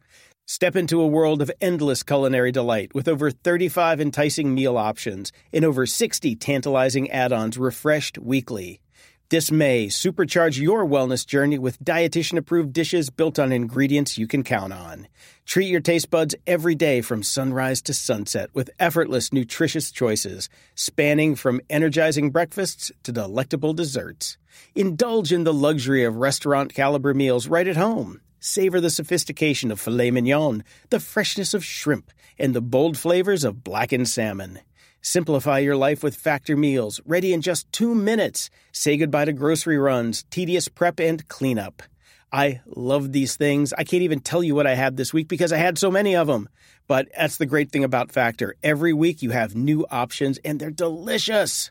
[0.53, 5.63] Step into a world of endless culinary delight with over 35 enticing meal options and
[5.63, 8.81] over 60 tantalizing add ons refreshed weekly.
[9.29, 14.43] This May, supercharge your wellness journey with dietitian approved dishes built on ingredients you can
[14.43, 15.07] count on.
[15.45, 21.33] Treat your taste buds every day from sunrise to sunset with effortless, nutritious choices, spanning
[21.35, 24.37] from energizing breakfasts to delectable desserts.
[24.75, 28.19] Indulge in the luxury of restaurant caliber meals right at home.
[28.43, 33.63] Savor the sophistication of filet mignon, the freshness of shrimp, and the bold flavors of
[33.63, 34.59] blackened salmon.
[34.99, 38.49] Simplify your life with Factor meals, ready in just two minutes.
[38.71, 41.83] Say goodbye to grocery runs, tedious prep, and cleanup.
[42.31, 43.73] I love these things.
[43.73, 46.15] I can't even tell you what I had this week because I had so many
[46.15, 46.49] of them.
[46.87, 48.55] But that's the great thing about Factor.
[48.63, 51.69] Every week you have new options and they're delicious.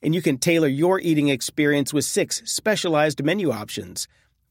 [0.00, 4.06] And you can tailor your eating experience with six specialized menu options.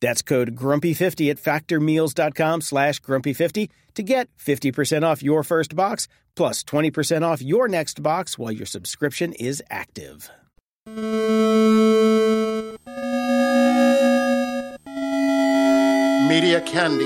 [0.00, 6.62] That's code GRUMPY50 at factormeals.com slash GRUMPY50 to get 50% off your first box plus
[6.62, 10.30] 20% off your next box while your subscription is active.
[16.28, 17.04] Media Candy.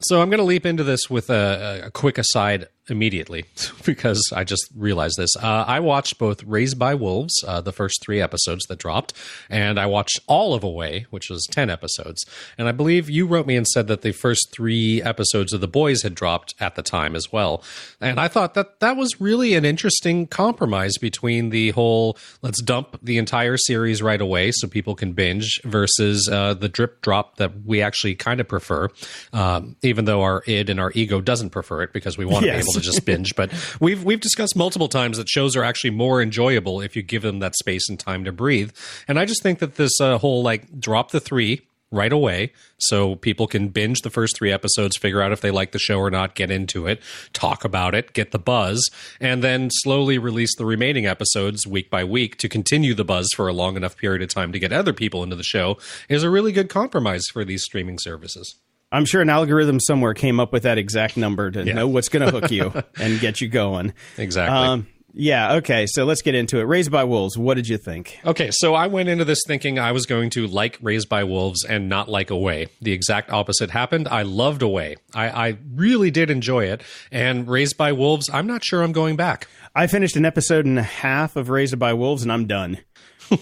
[0.00, 2.66] So I'm going to leap into this with a, a quick aside.
[2.88, 3.44] Immediately
[3.86, 5.30] because I just realized this.
[5.36, 9.12] Uh, I watched both Raised by Wolves, uh, the first three episodes that dropped,
[9.48, 12.24] and I watched all of Away, which was 10 episodes.
[12.58, 15.68] And I believe you wrote me and said that the first three episodes of The
[15.68, 17.62] Boys had dropped at the time as well.
[18.00, 22.98] And I thought that that was really an interesting compromise between the whole let's dump
[23.02, 27.64] the entire series right away so people can binge versus uh, the drip drop that
[27.64, 28.88] we actually kind of prefer,
[29.32, 32.46] um, even though our id and our ego doesn't prefer it because we want to
[32.46, 32.56] Yes.
[32.56, 33.34] be able to just binge.
[33.36, 37.22] But we've we've discussed multiple times that shows are actually more enjoyable if you give
[37.22, 38.72] them that space and time to breathe.
[39.08, 43.16] And I just think that this uh, whole like drop the three right away so
[43.16, 46.10] people can binge the first three episodes figure out if they like the show or
[46.10, 47.00] not get into it
[47.34, 52.02] talk about it get the buzz and then slowly release the remaining episodes week by
[52.02, 54.94] week to continue the buzz for a long enough period of time to get other
[54.94, 55.76] people into the show
[56.08, 58.56] is a really good compromise for these streaming services
[58.92, 61.72] I'm sure an algorithm somewhere came up with that exact number to Yeah.
[61.74, 63.94] know what's going to hook you and get you going.
[64.18, 65.54] exactly Um, yeah.
[65.56, 65.86] Okay.
[65.86, 66.62] So let's get into it.
[66.62, 67.36] Raised by Wolves.
[67.36, 68.18] What did you think?
[68.24, 71.64] Okay, so I went into this thinking I was going to like Raised by Wolves
[71.66, 72.68] and not like Away.
[72.80, 74.08] The exact opposite happened.
[74.08, 74.96] I loved Away.
[75.14, 76.82] I, I really did enjoy it.
[77.10, 79.48] And Raised by Wolves, I'm not sure I'm going back.
[79.74, 82.78] I finished an episode and a half of Raised by Wolves, and I'm done.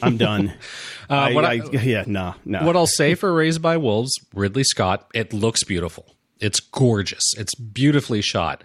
[0.03, 0.53] I'm done.
[1.11, 2.05] Uh, I, what I, I- yeah.
[2.07, 2.37] No.
[2.45, 2.64] No.
[2.64, 6.07] What I'll say for Raised by Wolves, Ridley Scott, it looks beautiful.
[6.38, 7.25] It's gorgeous.
[7.37, 8.62] It's beautifully shot.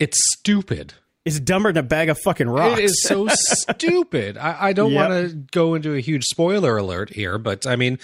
[0.00, 0.94] It's stupid.
[1.24, 2.80] it's dumber than a bag of fucking rocks.
[2.80, 4.36] It is so stupid.
[4.36, 5.08] I, I don't Yep.
[5.10, 8.00] want to go into a huge spoiler alert here, but I mean,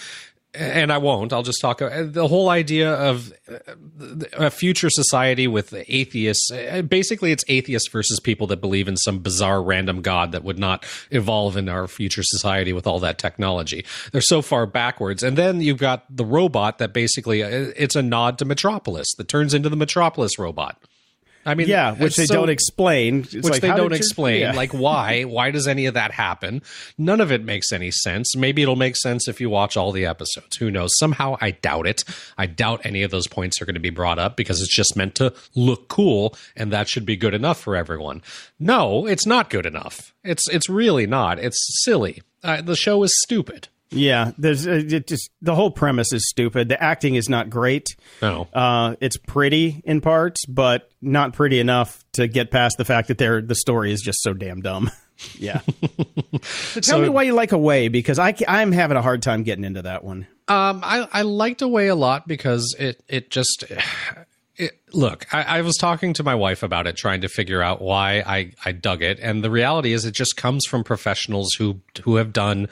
[0.55, 1.33] and I won't.
[1.33, 6.51] I'll just talk uh, the whole idea of uh, a future society with atheists.
[6.51, 10.59] uh, Basically, it's atheists versus people that believe in some bizarre random god that would
[10.59, 13.85] not evolve in our future society with all that technology.
[14.13, 15.23] They're so far backwards.
[15.23, 19.55] And then you've got the robot that basically it's a nod to Metropolis that turns
[19.55, 20.77] into the Metropolis robot.
[21.45, 23.21] I mean, yeah, which they so- don't explain.
[23.21, 24.41] It's which like, they don't you- explain.
[24.41, 24.53] yeah.
[24.53, 25.23] Like why?
[25.33, 26.63] Why does any of that happen?
[26.99, 28.37] None of it makes any sense.
[28.37, 30.57] Maybe it'll make sense if you watch all the episodes.
[30.59, 30.91] Who knows?
[30.99, 32.05] Somehow I doubt it.
[32.39, 34.97] I doubt any of those points are going to be brought up because it's just
[34.97, 38.23] meant to look cool and that should be good enough for everyone.
[38.61, 40.13] No, it's not good enough.
[40.25, 41.39] It's it's really not.
[41.39, 42.23] It's silly.
[42.45, 43.69] Uh, the show is stupid.
[43.93, 46.69] Yeah, there's uh, it just the whole premise is stupid.
[46.69, 47.89] The acting is not great.
[48.21, 48.49] No.
[48.53, 53.19] Uh, it's pretty in parts, but not pretty enough to get past the fact that
[53.19, 54.91] they're, the story is just so damn dumb.
[55.39, 55.61] yeah.
[56.43, 59.65] so tell me why you like Away because I I'm having a hard time getting
[59.65, 60.27] into that one.
[60.49, 63.65] Um, I, I liked Away a lot because it it just
[64.57, 65.27] it, look.
[65.33, 68.53] I, I was talking to my wife about it, trying to figure out why I
[68.65, 72.33] I dug it, and the reality is it just comes from professionals who who have
[72.33, 72.69] done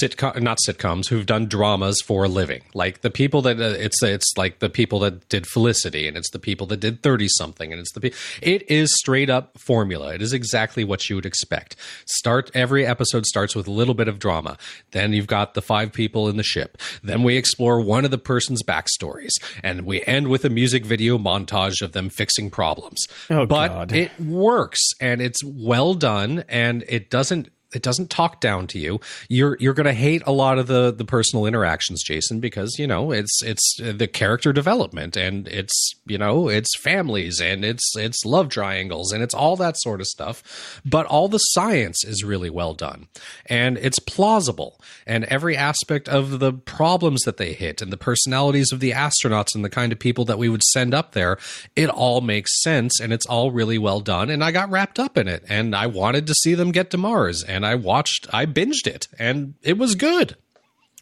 [0.00, 2.62] sitcom not sitcoms who've done dramas for a living.
[2.72, 6.30] Like the people that uh, it's it's like the people that did felicity and it's
[6.30, 10.14] the people that did 30 something and it's the pe- it is straight up formula.
[10.14, 11.76] It is exactly what you would expect.
[12.06, 14.56] Start every episode starts with a little bit of drama.
[14.92, 16.78] Then you've got the five people in the ship.
[17.02, 21.18] Then we explore one of the person's backstories and we end with a music video
[21.18, 23.06] montage of them fixing problems.
[23.28, 23.92] Oh, but God.
[23.92, 29.00] it works and it's well done and it doesn't it doesn't talk down to you.
[29.28, 32.86] You're you're going to hate a lot of the the personal interactions, Jason, because you
[32.86, 38.24] know it's it's the character development and it's you know it's families and it's it's
[38.24, 40.80] love triangles and it's all that sort of stuff.
[40.84, 43.08] But all the science is really well done
[43.46, 48.72] and it's plausible and every aspect of the problems that they hit and the personalities
[48.72, 51.38] of the astronauts and the kind of people that we would send up there,
[51.76, 54.30] it all makes sense and it's all really well done.
[54.30, 56.98] And I got wrapped up in it and I wanted to see them get to
[56.98, 60.36] Mars and I watched, I binged it and it was good.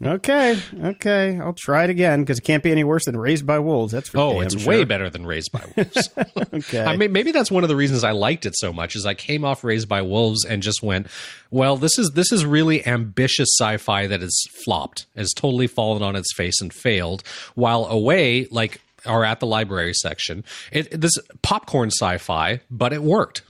[0.04, 3.60] Okay, okay, I'll try it again because it can't be any worse than Raised by
[3.60, 3.92] Wolves.
[3.92, 4.68] That's for Oh, it's sure.
[4.68, 6.08] way better than Raised by Wolves.
[6.54, 6.84] Okay.
[6.84, 8.96] I mean, maybe that's one of the reasons I liked it so much.
[8.96, 11.06] Is I came off Raised by Wolves and just went,
[11.50, 16.14] well, this is this is really ambitious sci-fi that has flopped, has totally fallen on
[16.16, 17.22] its face and failed.
[17.54, 23.42] While Away, like, are at the library section, it this popcorn sci-fi, but it worked.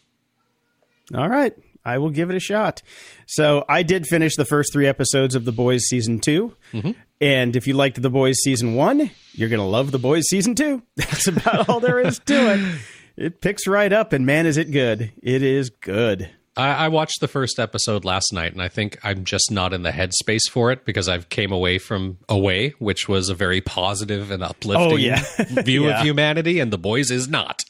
[1.14, 1.54] All right.
[1.84, 2.82] I will give it a shot.
[3.26, 6.90] So I did finish the first three episodes of The Boys season 2 mm-hmm.
[7.20, 10.54] And if you liked The Boys season one, you're going to love The Boys season
[10.56, 10.82] two.
[10.96, 12.80] That's about all there is to it.
[13.16, 15.12] It picks right up, and man, is it good.
[15.22, 16.30] It is good.
[16.56, 19.84] I, I watched the first episode last night, and I think I'm just not in
[19.84, 24.30] the headspace for it because I've came away from Away, which was a very positive
[24.32, 25.22] and uplifting Oh, yeah.
[25.62, 26.00] view Yeah.
[26.00, 27.62] of humanity, and The Boys is not.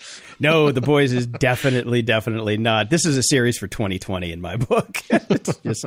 [0.43, 2.91] No, The Boys is definitely, definitely not.
[2.91, 4.99] This is a series for 2020 in my book.
[5.11, 5.85] it's just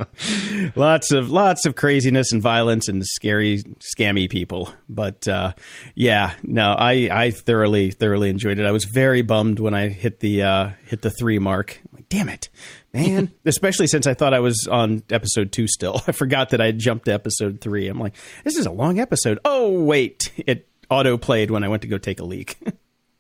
[0.78, 3.64] lots of lots of craziness and violence and scary,
[3.98, 4.70] scammy people.
[4.88, 5.54] But uh,
[5.94, 8.66] yeah, no, I I thoroughly thoroughly enjoyed it.
[8.66, 11.78] I was very bummed when I hit the uh, hit the three mark.
[11.84, 12.50] I'm like, damn it,
[12.94, 13.34] man!
[13.46, 16.02] Especially since I thought I was on episode two still.
[16.08, 17.90] I forgot that I jumped to episode three.
[17.90, 18.16] I'm like,
[18.46, 19.38] this is a long episode.
[19.44, 22.58] Oh wait, it auto played when I went to go take a leak.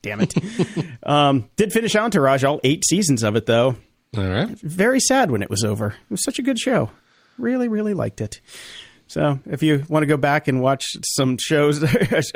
[0.05, 0.35] Damn it.
[1.03, 3.75] um, did finish Entourage, all eight seasons of it, though.
[4.15, 4.49] All right.
[4.59, 5.87] Very sad when it was over.
[5.87, 6.91] It was such a good show.
[7.39, 8.39] Really, really liked it.
[9.07, 11.87] So if you want to go back and watch some shows, a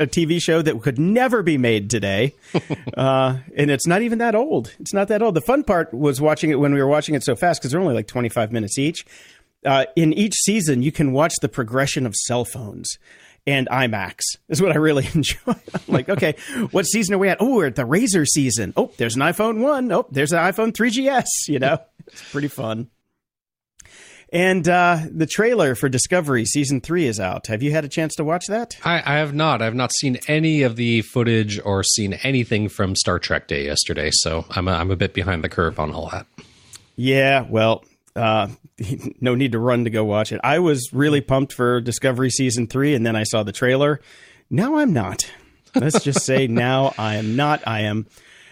[0.08, 2.34] TV show that could never be made today,
[2.98, 4.76] uh, and it's not even that old.
[4.80, 5.36] It's not that old.
[5.36, 7.82] The fun part was watching it when we were watching it so fast because they're
[7.82, 9.06] only like 25 minutes each.
[9.64, 12.98] Uh, in each season, you can watch the progression of cell phones
[13.50, 15.38] and IMAX is what I really enjoy.
[15.48, 16.36] I'm like, okay,
[16.72, 17.38] what season are we at?
[17.40, 18.74] Oh, we're at the Razr season.
[18.78, 19.92] Oh, there's an iPhone 1.
[19.92, 21.80] Oh, there's an iPhone 3GS, you know?
[22.08, 22.90] it's pretty fun.
[24.32, 27.48] And uh, the trailer for Discovery season three is out.
[27.48, 28.78] Have you had a chance to watch that?
[28.84, 29.64] I, I have not.
[29.64, 34.12] I've not seen any of the footage or seen anything from Star Trek Day yesterday,
[34.14, 36.28] so I'm a, I'm a bit behind the curve on all that.
[36.96, 37.84] Yeah, well,
[38.20, 38.48] uh,
[39.22, 40.42] no need to run to go watch it.
[40.44, 44.02] I was really pumped for Discovery season three, and then I saw the trailer.
[44.50, 45.30] Now I'm not.
[45.76, 47.68] Let's just say now I am not.
[47.68, 48.08] I am.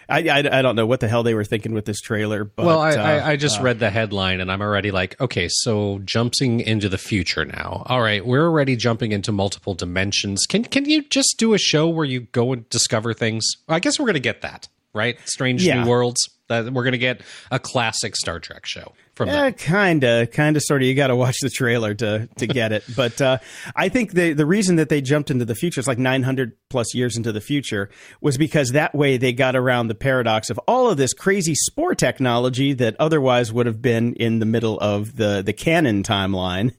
[0.09, 2.45] I, I, I, don't know what the hell they were thinking with this trailer.
[2.45, 5.19] But, well, I, uh, I, I just uh, read the headline and I'm already like,
[5.19, 7.83] okay, so jumping into the future now.
[7.87, 10.45] All right, we're already jumping into multiple dimensions.
[10.47, 13.43] Can can you just do a show where you go and discover things?
[13.67, 15.17] I guess we're going to get that, right?
[15.25, 15.83] Strange yeah.
[15.83, 16.21] New Worlds.
[16.47, 20.55] That we're going to get a classic Star Trek show from yeah, kind of, kind
[20.55, 20.87] of, sort of.
[20.87, 22.83] You got to watch the trailer to to get it.
[22.95, 23.37] But uh,
[23.75, 26.95] I think the the reason that they jumped into the future, it's like 900 plus
[26.95, 27.89] years into the future,
[28.21, 31.93] was because that way they got around the paradox of all of this crazy spore
[31.95, 36.73] technology that otherwise would have been in the middle of the the canon timeline.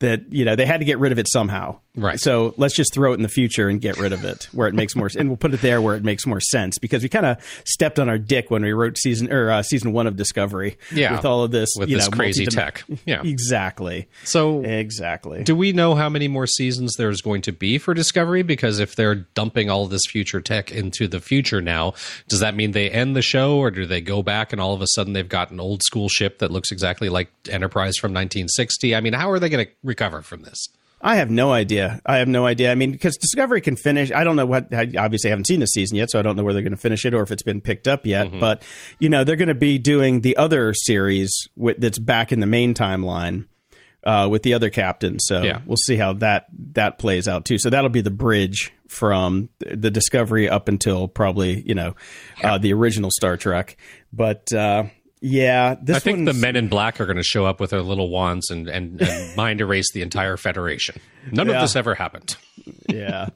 [0.00, 1.80] That you know they had to get rid of it somehow.
[1.96, 2.20] Right.
[2.20, 4.74] So let's just throw it in the future and get rid of it where it
[4.74, 7.24] makes more, and we'll put it there where it makes more sense because we kind
[7.24, 10.76] of stepped on our dick when we wrote season or uh, season one of Discovery.
[10.92, 11.16] Yeah.
[11.16, 12.84] With all of this with this know, crazy tech.
[13.06, 14.08] Yeah, exactly.
[14.24, 15.42] So exactly.
[15.42, 18.42] Do we know how many more seasons there's going to be for Discovery?
[18.42, 21.94] Because if they're dumping all this future tech into the future now,
[22.28, 24.82] does that mean they end the show, or do they go back and all of
[24.82, 28.94] a sudden they've got an old school ship that looks exactly like Enterprise from 1960?
[28.94, 30.68] I mean, how are they going to recover from this?
[31.00, 32.00] I have no idea.
[32.06, 32.72] I have no idea.
[32.72, 34.10] I mean, because Discovery can finish.
[34.10, 34.72] I don't know what.
[34.72, 36.78] I obviously haven't seen the season yet, so I don't know where they're going to
[36.78, 38.28] finish it or if it's been picked up yet.
[38.28, 38.40] Mm-hmm.
[38.40, 38.62] But
[38.98, 42.46] you know, they're going to be doing the other series with, that's back in the
[42.46, 43.46] main timeline
[44.04, 45.18] uh, with the other captain.
[45.18, 45.60] So yeah.
[45.66, 47.58] we'll see how that that plays out too.
[47.58, 51.94] So that'll be the bridge from the Discovery up until probably you know
[52.42, 53.76] uh, the original Star Trek.
[54.12, 54.84] But uh,
[55.20, 58.10] yeah, I think the Men in Black are going to show up with their little
[58.10, 61.00] wands and, and, and mind erase the entire Federation.
[61.32, 61.54] None yeah.
[61.54, 62.36] of this ever happened.
[62.88, 63.28] yeah.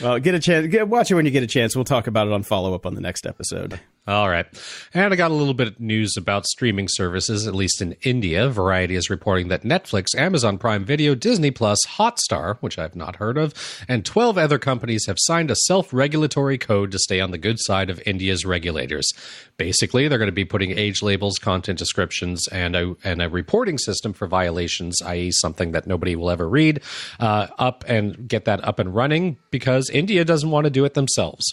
[0.00, 0.68] Well, get a chance.
[0.68, 1.74] Get, watch it when you get a chance.
[1.74, 3.80] We'll talk about it on follow up on the next episode.
[4.08, 4.46] All right.
[4.94, 8.48] And I got a little bit of news about streaming services, at least in India.
[8.48, 13.36] Variety is reporting that Netflix, Amazon Prime Video, Disney Plus, Hotstar, which I've not heard
[13.36, 13.52] of,
[13.86, 17.58] and 12 other companies have signed a self regulatory code to stay on the good
[17.60, 19.12] side of India's regulators.
[19.58, 23.76] Basically, they're going to be putting age labels, content descriptions, and a, and a reporting
[23.76, 26.80] system for violations, i.e., something that nobody will ever read,
[27.20, 30.94] uh, up and get that up and running because India doesn't want to do it
[30.94, 31.44] themselves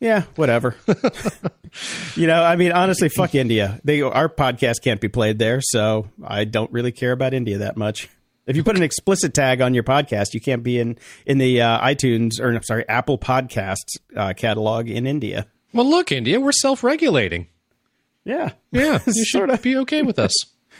[0.00, 0.74] yeah, whatever.
[2.16, 3.80] you know, I mean, honestly, fuck India.
[3.84, 7.76] They our podcast can't be played there, so I don't really care about India that
[7.76, 8.08] much.
[8.46, 11.60] If you put an explicit tag on your podcast, you can't be in in the
[11.60, 15.46] uh, iTunes or I'm sorry, Apple Podcasts uh, catalog in India.
[15.72, 17.46] Well, look, India, we're self-regulating.
[18.24, 20.32] Yeah, yeah, you should be okay with us.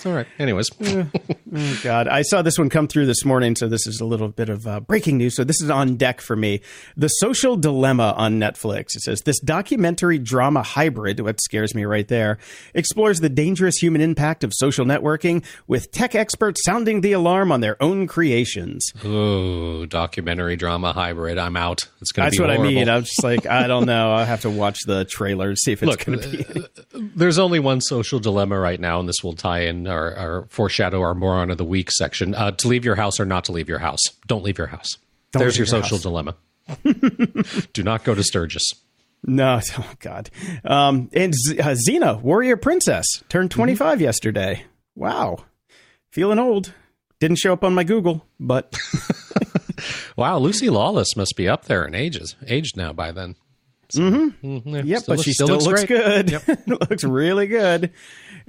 [0.04, 0.26] All right.
[0.38, 0.70] Anyways.
[0.80, 2.08] oh, God.
[2.08, 4.66] I saw this one come through this morning, so this is a little bit of
[4.66, 5.36] uh, breaking news.
[5.36, 6.60] So this is on deck for me.
[6.96, 8.96] The Social Dilemma on Netflix.
[8.96, 12.38] It says this documentary drama hybrid, what scares me right there,
[12.74, 17.60] explores the dangerous human impact of social networking with tech experts sounding the alarm on
[17.60, 18.90] their own creations.
[19.04, 21.38] Oh, documentary drama hybrid.
[21.38, 21.88] I'm out.
[22.00, 22.66] It's going to be That's what horrible.
[22.66, 22.88] I mean.
[22.88, 24.12] I'm just like, I don't know.
[24.12, 26.60] I'll have to watch the trailer to see if it's going to be.
[26.94, 30.46] Uh, there's only one social dilemma right now, and this will tie in our, our
[30.48, 32.34] foreshadow our moron of the week section.
[32.34, 34.00] Uh, to leave your house or not to leave your house.
[34.26, 34.96] Don't leave your house.
[35.32, 36.36] Don't There's your, your social dilemma.
[37.72, 38.72] Do not go to Sturgis.
[39.24, 40.30] No, oh God.
[40.64, 44.04] Um, and Z- uh, Xena, warrior princess, turned 25 mm-hmm.
[44.04, 44.64] yesterday.
[44.94, 45.44] Wow.
[46.10, 46.72] Feeling old.
[47.20, 48.76] Didn't show up on my Google, but.
[50.16, 53.36] wow, Lucy Lawless must be up there in ages, aged now by then.
[53.90, 55.88] So, mm, yeah, Yep, still but looks- she still, looks, great.
[55.88, 56.30] good.
[56.30, 56.66] Yep.
[56.90, 57.92] Looks really good.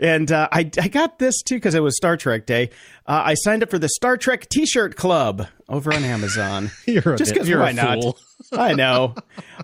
[0.02, 2.72] And uh, I, I got this too because it was Star Trek Day.
[3.06, 6.72] Uh, I signed up for the Star Trek T-shirt club over on Amazon.
[6.88, 8.16] You're just because you're why a not?
[8.52, 9.16] I know.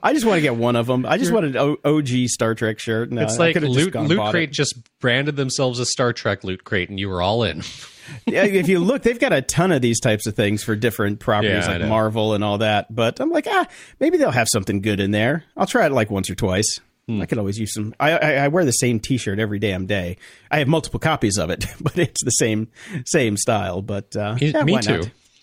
[0.04, 1.06] I just want to get one of them.
[1.06, 3.12] I just want an o- OG Star Trek shirt.
[3.12, 4.54] No, It's like could've just Loot, Loot bought Crate it.
[4.54, 7.64] just branded themselves as Star Trek Loot Crate, and you were all in.
[8.28, 11.20] yeah, if you look, they've got a ton of these types of things for different
[11.20, 11.90] properties Yeah, like.
[11.90, 12.94] Marvel and all that.
[12.94, 13.66] But I'm like, ah,
[14.00, 15.44] maybe they'll have something good in there.
[15.58, 16.80] I'll try it like once or twice.
[17.08, 17.22] Hmm.
[17.22, 17.96] I could always use some.
[18.00, 20.18] I, I, I wear the same T-shirt every damn day.
[20.52, 22.68] I have multiple copies of it, but it's the same
[23.06, 23.82] same style.
[23.82, 24.98] But uh, Me, yeah, me why too.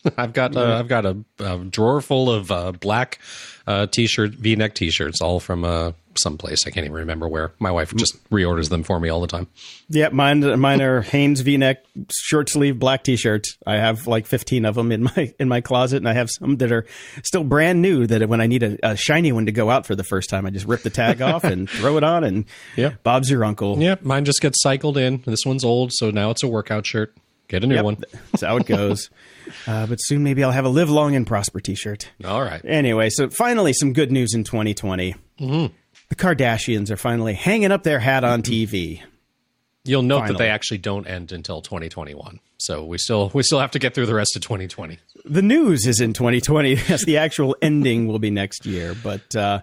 [0.04, 0.14] not?
[0.18, 3.18] I've got uh, I've got a, a drawer full of uh, black
[3.66, 7.52] uh, t-shirt V-neck t-shirts, all from uh, someplace I can't even remember where.
[7.58, 9.48] My wife just reorders them for me all the time.
[9.88, 13.56] Yeah, mine mine are Hanes V-neck short sleeve black T-shirts.
[13.66, 16.56] I have like 15 of them in my in my closet, and I have some
[16.58, 16.86] that are
[17.22, 18.06] still brand new.
[18.06, 20.46] That when I need a, a shiny one to go out for the first time,
[20.46, 22.44] I just rip the tag off and throw it on, and
[22.76, 22.92] Yeah.
[23.02, 23.78] Bob's your uncle.
[23.80, 25.22] Yeah, mine just gets cycled in.
[25.26, 27.14] This one's old, so now it's a workout shirt.
[27.46, 28.04] Get a new Yep, one.
[28.32, 29.10] That's how it goes.
[29.66, 32.10] uh, but soon maybe I'll have a live long and prosper T-shirt.
[32.24, 32.62] All right.
[32.64, 35.14] Anyway, so finally some good news in 2020.
[35.40, 35.74] Mm-hmm.
[36.08, 39.02] The Kardashians are finally hanging up their hat on TV.
[39.84, 42.40] You'll note that they actually don't end until 2021.
[42.58, 44.98] So we still we still have to get through the rest of 2020.
[45.26, 46.70] The news is in 2020.
[46.88, 48.94] Yes, the actual ending will be next year.
[49.02, 49.60] But uh,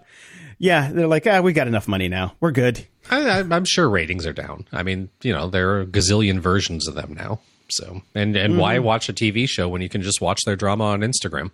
[0.60, 2.36] yeah, they're like, ah, we got enough money now.
[2.40, 2.86] We're good.
[3.10, 4.68] I, I, I'm sure ratings are down.
[4.72, 7.40] I mean, you know, there are a gazillion versions of them now.
[7.70, 10.84] So, and and why watch a TV show when you can just watch their drama
[10.86, 11.52] on Instagram?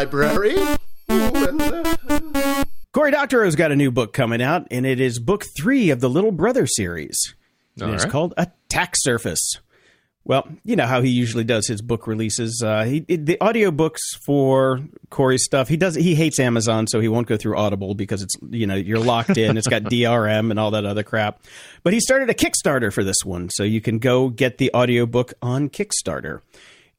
[0.00, 0.54] Library.
[0.56, 0.78] Ooh,
[1.10, 6.00] and, Cory Doctorow's got a new book coming out, and it is book three of
[6.00, 7.34] the Little Brother series.
[7.82, 8.10] All it's right.
[8.10, 9.58] called Attack Surface.
[10.24, 12.62] Well, you know how he usually does his book releases.
[12.64, 14.80] Uh, he the audiobooks for
[15.10, 15.68] Cory's stuff.
[15.68, 15.96] He does.
[15.96, 19.36] He hates Amazon, so he won't go through Audible because it's you know you're locked
[19.36, 19.58] in.
[19.58, 21.42] It's got DRM and all that other crap.
[21.82, 25.34] But he started a Kickstarter for this one, so you can go get the audiobook
[25.42, 26.40] on Kickstarter.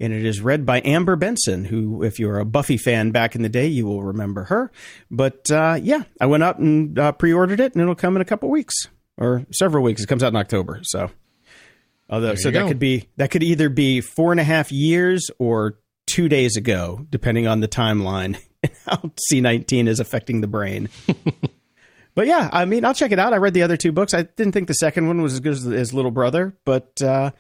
[0.02, 3.44] And it is read by Amber Benson, who, if you're a Buffy fan back in
[3.44, 4.72] the day, you will remember her.
[5.12, 8.26] But uh, yeah, I went out and uh, pre-ordered it, and it'll come in a
[8.26, 8.74] couple weeks
[9.18, 10.02] or several weeks.
[10.02, 11.12] It comes out in October, so.
[12.10, 12.68] Although, so that go.
[12.68, 17.06] could be that could either be four and a half years or two days ago,
[17.10, 20.90] depending on the timeline and how C nineteen is affecting the brain.
[22.16, 23.34] but yeah, I mean, I'll check it out.
[23.34, 24.14] I read the other two books.
[24.14, 27.32] I didn't think the second one was as good as his little brother, but uh,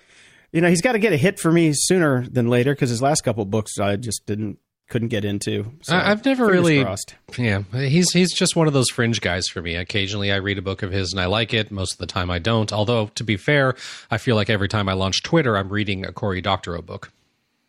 [0.51, 3.01] you know, he's got to get a hit for me sooner than later because his
[3.01, 4.57] last couple books I just didn't
[4.89, 5.71] couldn't get into.
[5.83, 7.15] So, I- I've never really- crossed.
[7.37, 9.75] Yeah, he's he's just one of those fringe guys for me.
[9.75, 11.71] Occasionally, I read a book of his and I like it.
[11.71, 12.73] Most of the time, I don't.
[12.73, 13.75] Although, to be fair,
[14.09, 17.11] I feel like every time I launch Twitter, I'm reading a Cory Doctorow book.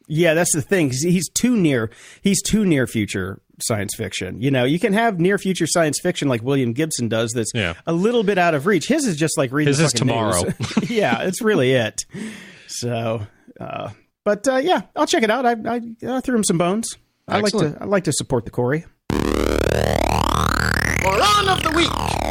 [0.09, 0.91] Yeah, that's the thing.
[0.91, 1.91] He's- too near.
[2.23, 4.43] He's too near future science fiction.
[4.43, 7.31] You know, you can have near future science fiction like William Gibson does.
[7.31, 7.75] That's Yeah.
[7.87, 8.89] a little bit out of reach.
[8.89, 9.69] His is just like reading.
[9.71, 10.43] His is tomorrow.
[10.89, 12.03] yeah, it's really it.
[12.73, 13.27] So,
[13.61, 13.91] uh,
[14.25, 15.45] but uh, yeah, I'll check it out.
[15.45, 15.81] I, I,
[16.17, 16.97] I threw him some bones.
[17.29, 17.77] I like to.
[17.81, 18.85] I like to support the Cory.
[21.03, 22.22] moron of the week.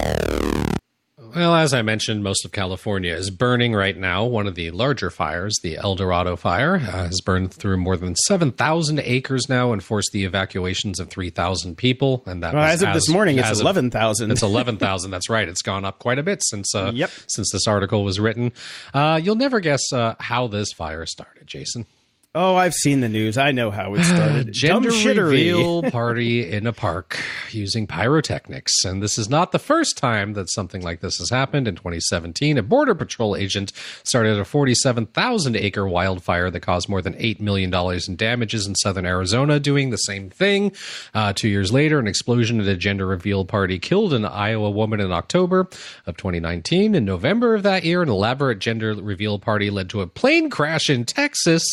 [1.35, 4.25] Well, as I mentioned, most of California is burning right now.
[4.25, 8.15] One of the larger fires, the El Dorado fire, uh, has burned through more than
[8.15, 12.23] 7,000 acres now and forced the evacuations of 3,000 people.
[12.25, 14.31] And that Well, as of this morning, it's eleven thousand.
[14.31, 15.11] It's eleven thousand.
[15.11, 15.47] That's right.
[15.47, 17.09] It's gone up quite a bit since uh, Yep.
[17.27, 18.51] since this article was written.
[18.93, 21.85] Uh, you'll never guess uh, how this fire started, Jason.
[22.33, 23.37] Oh, I've seen the news.
[23.37, 24.53] I know how it started.
[24.53, 27.19] Gender reveal party in a park
[27.49, 31.67] using pyrotechnics, and this is not the first time that something like this has happened.
[31.67, 33.73] In 2017, a border patrol agent
[34.05, 38.75] started a 47,000 acre wildfire that caused more than eight million dollars in damages in
[38.75, 39.59] southern Arizona.
[39.59, 40.71] Doing the same thing,
[41.13, 45.01] uh, two years later, an explosion at a gender reveal party killed an Iowa woman
[45.01, 45.67] in October
[46.05, 46.95] of 2019.
[46.95, 50.89] In November of that year, an elaborate gender reveal party led to a plane crash
[50.89, 51.65] in Texas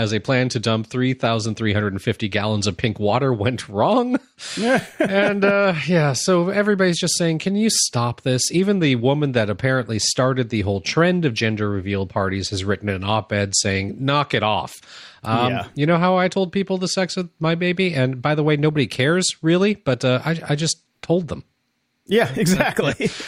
[0.00, 4.18] as a plan to dump 3,350 gallons of pink water went wrong.
[4.98, 8.50] and uh, yeah, so everybody's just saying, can you stop this?
[8.52, 12.88] Even the woman that apparently started the whole trend of gender reveal parties has written
[12.88, 14.74] an op ed saying, knock it off.
[15.22, 15.66] Um, Yeah.
[15.74, 17.94] You know how I told people the sex of my baby?
[17.94, 21.44] And by the way, nobody cares really, but uh, I, I just told them.
[22.06, 23.10] Yeah, exactly.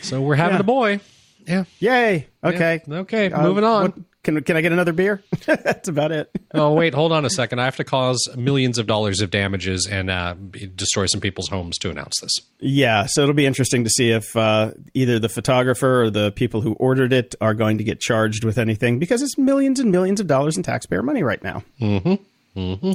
[0.00, 0.60] So we're having Yeah.
[0.60, 1.00] a boy.
[1.44, 1.64] Yeah.
[1.80, 2.28] Yay.
[2.44, 2.80] Okay.
[2.86, 2.94] Yeah.
[2.98, 3.32] Okay.
[3.32, 3.82] Uh, moving on.
[3.82, 5.22] what- can can I get another beer?
[5.46, 6.30] That's about it.
[6.54, 7.60] oh wait, hold on a second.
[7.60, 10.34] I have to cause millions of dollars of damages and uh,
[10.74, 12.32] destroy some people's homes to announce this.
[12.60, 16.60] Yeah, so it'll be interesting to see if uh, either the photographer or the people
[16.60, 20.20] who ordered it are going to get charged with anything because it's millions and millions
[20.20, 21.62] of dollars in taxpayer money right now.
[21.80, 22.60] Mm-hmm.
[22.60, 22.92] Mm-hmm.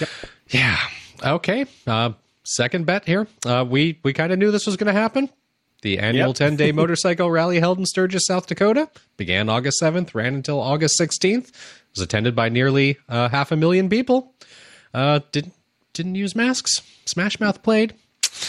[0.00, 0.08] Yep.
[0.50, 0.78] Yeah.
[1.22, 1.66] Okay.
[1.86, 2.12] Uh,
[2.44, 3.26] second bet here.
[3.44, 5.28] Uh, we we kind of knew this was going to happen.
[5.84, 6.36] The annual yep.
[6.36, 10.98] 10 day motorcycle rally held in Sturgis, South Dakota, began August 7th, ran until August
[10.98, 11.52] 16th.
[11.94, 14.34] Was attended by nearly uh, half a million people.
[14.94, 15.52] Uh, didn't
[15.92, 16.80] didn't use masks.
[17.04, 17.94] Smash Mouth played.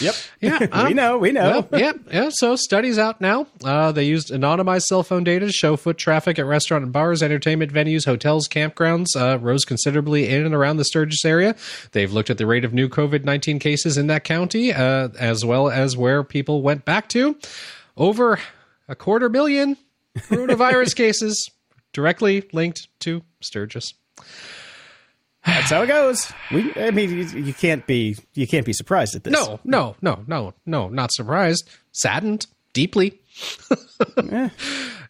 [0.00, 0.14] Yep.
[0.40, 0.66] Yeah.
[0.76, 1.18] Um, we know.
[1.18, 1.66] We know.
[1.70, 1.92] Well, yeah.
[2.10, 2.28] Yeah.
[2.30, 3.46] So studies out now.
[3.64, 7.22] Uh, they used anonymized cell phone data to show foot traffic at restaurant and bars,
[7.22, 11.54] entertainment venues, hotels, campgrounds uh, rose considerably in and around the Sturgis area.
[11.92, 15.44] They've looked at the rate of new COVID 19 cases in that county, uh, as
[15.44, 17.36] well as where people went back to.
[17.96, 18.38] Over
[18.88, 19.76] a quarter million
[20.16, 21.50] coronavirus cases
[21.92, 23.94] directly linked to Sturgis.
[25.46, 26.32] That's how it goes.
[26.52, 29.32] We, I mean, you, you, can't be you can't be surprised at this.
[29.32, 31.68] No, no, no, no, no, not surprised.
[31.92, 33.20] Saddened deeply.
[34.30, 34.48] eh.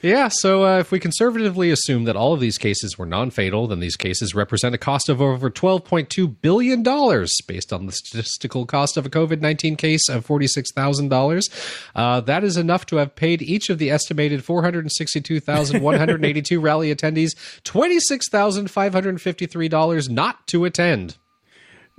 [0.02, 3.66] Yeah, so uh, if we conservatively assume that all of these cases were non fatal,
[3.66, 8.96] then these cases represent a cost of over $12.2 billion based on the statistical cost
[8.96, 11.78] of a COVID 19 case of $46,000.
[11.94, 17.30] Uh, that is enough to have paid each of the estimated 462,182 rally attendees
[17.64, 21.16] $26,553 not to attend.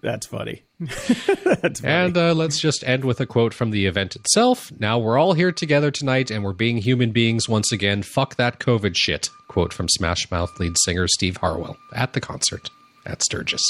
[0.02, 0.64] That's funny.
[1.84, 4.72] And uh, let's just end with a quote from the event itself.
[4.80, 8.04] Now we're all here together tonight and we're being human beings once again.
[8.04, 9.30] Fuck that COVID shit.
[9.48, 12.70] Quote from Smash Mouth lead singer Steve Harwell at the concert
[13.06, 13.64] at Sturgis.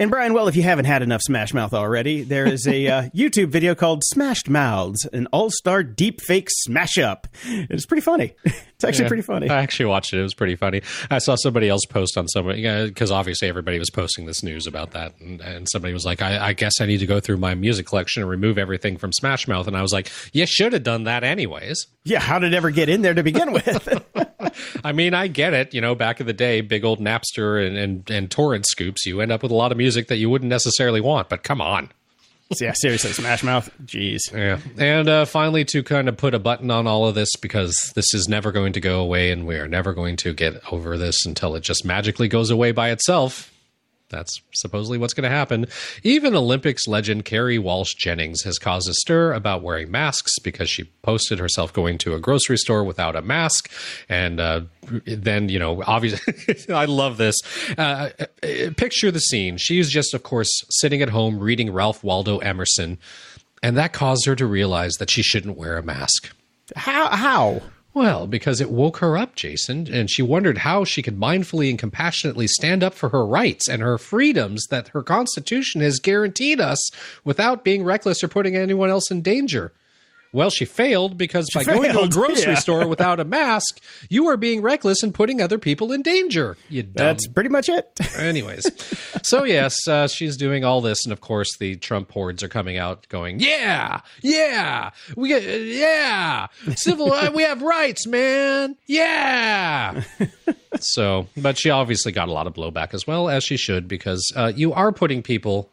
[0.00, 3.02] And Brian, well, if you haven't had enough Smash Mouth already, there is a uh,
[3.14, 7.28] YouTube video called Smashed Mouths, an all-star deep fake smash up.
[7.44, 8.32] It's pretty funny.
[8.42, 9.50] It's actually yeah, pretty funny.
[9.50, 10.20] I actually watched it.
[10.20, 10.80] It was pretty funny.
[11.10, 14.92] I saw somebody else post on somebody because obviously everybody was posting this news about
[14.92, 17.54] that, and, and somebody was like, I, "I guess I need to go through my
[17.54, 20.82] music collection and remove everything from Smash Mouth," and I was like, "You should have
[20.82, 24.02] done that anyways." Yeah, how did it ever get in there to begin with?
[24.84, 25.74] I mean, I get it.
[25.74, 29.20] You know, back in the day, big old Napster and, and, and torrent scoops, you
[29.20, 31.28] end up with a lot of music that you wouldn't necessarily want.
[31.28, 31.90] But come on.
[32.60, 33.70] yeah, seriously, Smash Mouth.
[33.84, 34.18] Jeez.
[34.32, 34.58] Yeah.
[34.76, 38.12] And uh, finally, to kind of put a button on all of this, because this
[38.12, 41.24] is never going to go away, and we are never going to get over this
[41.24, 43.49] until it just magically goes away by itself
[44.10, 45.66] that's supposedly what's going to happen.
[46.02, 50.84] Even Olympics legend Kerri Walsh Jennings has caused a stir about wearing masks because she
[51.02, 53.70] posted herself going to a grocery store without a mask.
[54.08, 54.62] And uh,
[55.06, 57.36] then, you know, obviously, I love this.
[57.78, 58.10] Uh,
[58.76, 59.56] picture the scene.
[59.56, 62.98] She's just, of course, sitting at home reading Ralph Waldo Emerson.
[63.62, 66.34] And that caused her to realize that she shouldn't wear a mask.
[66.76, 67.08] How?
[67.08, 67.60] How?
[67.92, 71.78] Well, because it woke her up, Jason, and she wondered how she could mindfully and
[71.78, 76.90] compassionately stand up for her rights and her freedoms that her Constitution has guaranteed us
[77.24, 79.72] without being reckless or putting anyone else in danger.
[80.32, 81.82] Well, she failed because she by failed.
[81.82, 82.58] going to a grocery yeah.
[82.58, 86.56] store without a mask, you are being reckless and putting other people in danger.
[86.68, 86.92] You dumb.
[86.94, 87.98] That's pretty much it.
[88.18, 88.64] Anyways,
[89.22, 92.78] so yes, uh, she's doing all this, and of course, the Trump hordes are coming
[92.78, 100.02] out, going, "Yeah, yeah, we get, yeah, civil, uh, we have rights, man, yeah."
[100.78, 104.32] so, but she obviously got a lot of blowback as well as she should, because
[104.36, 105.70] uh, you are putting people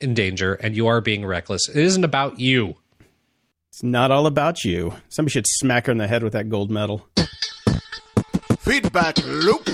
[0.00, 1.68] in danger and you are being reckless.
[1.68, 2.76] It isn't about you.
[3.70, 4.94] It's not all about you.
[5.08, 7.06] Somebody should smack her in the head with that gold medal.
[8.60, 9.68] Feedback loop.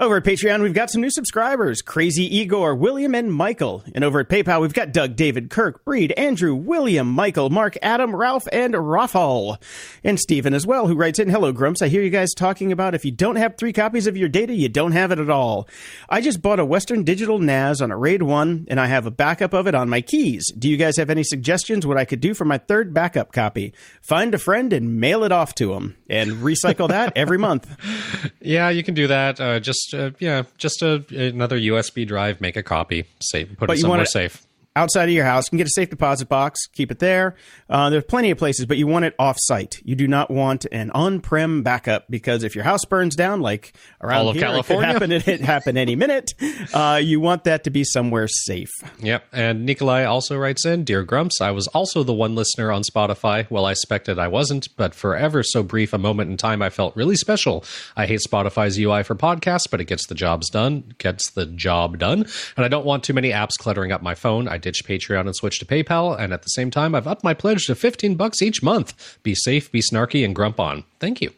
[0.00, 3.84] Over at Patreon, we've got some new subscribers Crazy Igor, William, and Michael.
[3.94, 8.16] And over at PayPal, we've got Doug, David, Kirk, Breed, Andrew, William, Michael, Mark, Adam,
[8.16, 9.58] Ralph, and Rafal.
[10.02, 11.82] And Stephen as well, who writes in Hello, Grumps.
[11.82, 14.54] I hear you guys talking about if you don't have three copies of your data,
[14.54, 15.68] you don't have it at all.
[16.08, 19.10] I just bought a Western Digital NAS on a RAID 1, and I have a
[19.10, 20.50] backup of it on my keys.
[20.58, 23.74] Do you guys have any suggestions what I could do for my third backup copy?
[24.00, 27.68] Find a friend and mail it off to them, and recycle that every month.
[28.42, 29.38] Yeah, you can do that.
[29.38, 32.40] Uh, just uh, yeah, just a, another USB drive.
[32.40, 33.06] Make a copy.
[33.20, 33.56] Save.
[33.58, 35.46] Put but it somewhere safe outside of your house.
[35.46, 37.34] You can get a safe deposit box, keep it there.
[37.68, 39.80] Uh, there's plenty of places, but you want it off site.
[39.84, 43.72] You do not want an on prem backup because if your house burns down, like
[44.00, 44.90] around All here, California.
[44.90, 46.32] it could happen, it happen any minute.
[46.72, 48.70] Uh, you want that to be somewhere safe.
[49.00, 49.24] Yep.
[49.32, 53.50] And Nikolai also writes in Dear Grumps, I was also the one listener on Spotify.
[53.50, 56.70] Well, I expected I wasn't, but for ever so brief a moment in time, I
[56.70, 57.64] felt really special.
[57.96, 61.98] I hate Spotify's UI for podcasts, but it gets the jobs done, gets the job
[61.98, 62.26] done.
[62.56, 64.46] And I don't want too many apps cluttering up my phone.
[64.48, 67.66] I Patreon and switched to PayPal, and at the same time, I've upped my pledge
[67.66, 69.18] to 15 bucks each month.
[69.22, 70.84] Be safe, be snarky, and grump on.
[70.98, 71.32] Thank you.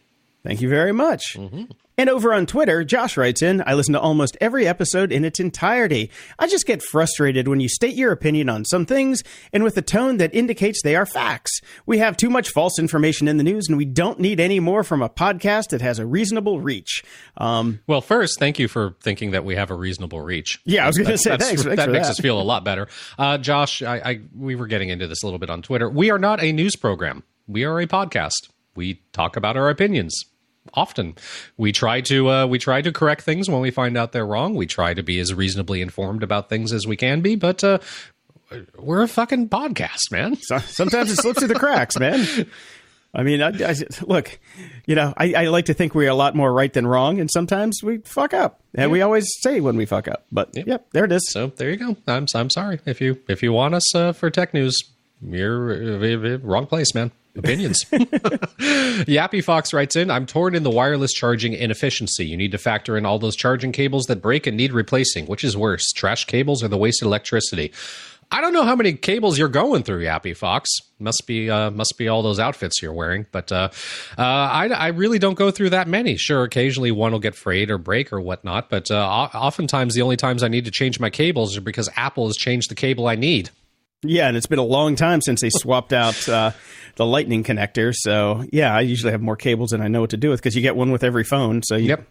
[0.45, 1.37] Thank you very much.
[1.37, 1.65] Mm-hmm.
[1.99, 5.39] And over on Twitter, Josh writes in, I listen to almost every episode in its
[5.39, 6.11] entirety.
[6.39, 9.23] I just get frustrated when you state your opinion on some things
[9.53, 11.61] and with a tone that indicates they are facts.
[11.87, 14.83] We have too much false information in the news and we don't need any more
[14.83, 17.05] from a podcast that has a reasonable reach.
[17.37, 20.61] Um, well, first, thank you for thinking that we have a reasonable reach.
[20.65, 21.63] Yeah, I was going to say thanks.
[21.63, 22.13] thanks that makes that.
[22.13, 22.89] us feel a lot better.
[23.19, 25.89] Uh, Josh, I, I, we were getting into this a little bit on Twitter.
[25.89, 27.23] We are not a news program.
[27.47, 28.49] We are a podcast.
[28.75, 30.25] We talk about our opinions
[30.75, 31.17] often.
[31.57, 34.55] We try to uh, we try to correct things when we find out they're wrong.
[34.55, 37.79] We try to be as reasonably informed about things as we can be, but uh,
[38.79, 40.37] we're a fucking podcast, man.
[40.37, 42.47] Sometimes it slips through the cracks, man.
[43.15, 44.39] I mean, I, I, look,
[44.87, 47.31] you know, I, I, like to think we're a lot more right than wrong, and
[47.31, 48.93] sometimes we fuck up, and yeah.
[48.93, 50.25] we always say when we fuck up.
[50.33, 50.67] But yep.
[50.67, 51.31] yep, there it is.
[51.31, 51.97] So there you go.
[52.07, 54.79] I'm I'm sorry if you if you want us uh, for tech news,
[55.21, 57.85] you're uh, wrong place, man opinions.
[57.91, 62.27] Yappy Fox writes in I'm torn in the wireless charging inefficiency.
[62.27, 65.27] You need to factor in all those charging cables that break and need replacing.
[65.27, 67.73] Which is worse, trash cables or the wasted electricity?
[68.33, 70.71] I don't know how many cables you're going through, Yappy Fox.
[70.99, 73.27] Must be uh, must be all those outfits you're wearing.
[73.31, 73.69] But uh,
[74.17, 76.17] uh, I, I, really don't go through that many.
[76.17, 78.71] Sure, occasionally one will get frayed or break or whatnot.
[78.71, 82.27] But uh, oftentimes the only times I need to change my cables are because Apple
[82.27, 83.51] has changed the cable I need.
[84.05, 86.53] Yeah, and it's been a long time since they swapped out uh,
[86.97, 87.93] the lightning connector.
[87.95, 90.57] So yeah, I usually have more cables than I know what to do with because
[90.57, 91.63] you get one with every phone.
[91.63, 92.07] So you, yep.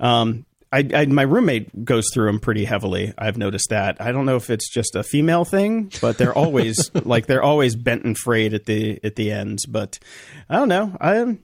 [0.00, 3.14] Um, I, I, my roommate goes through them pretty heavily.
[3.16, 4.00] I've noticed that.
[4.00, 7.74] I don't know if it's just a female thing, but they're always like they're always
[7.74, 9.64] bent and frayed at the at the ends.
[9.64, 9.98] But
[10.48, 10.96] I don't know.
[11.00, 11.38] I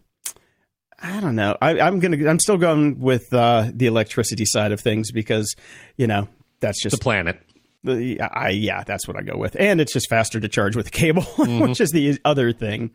[0.99, 1.57] I don't know.
[1.61, 2.29] I, am gonna.
[2.29, 5.55] I'm still going with uh, the electricity side of things because
[5.97, 6.29] you know
[6.61, 7.41] that's just the planet.
[7.85, 9.57] The, I, yeah, that's what I go with.
[9.59, 11.61] And it's just faster to charge with cable, mm-hmm.
[11.61, 12.91] which is the other thing.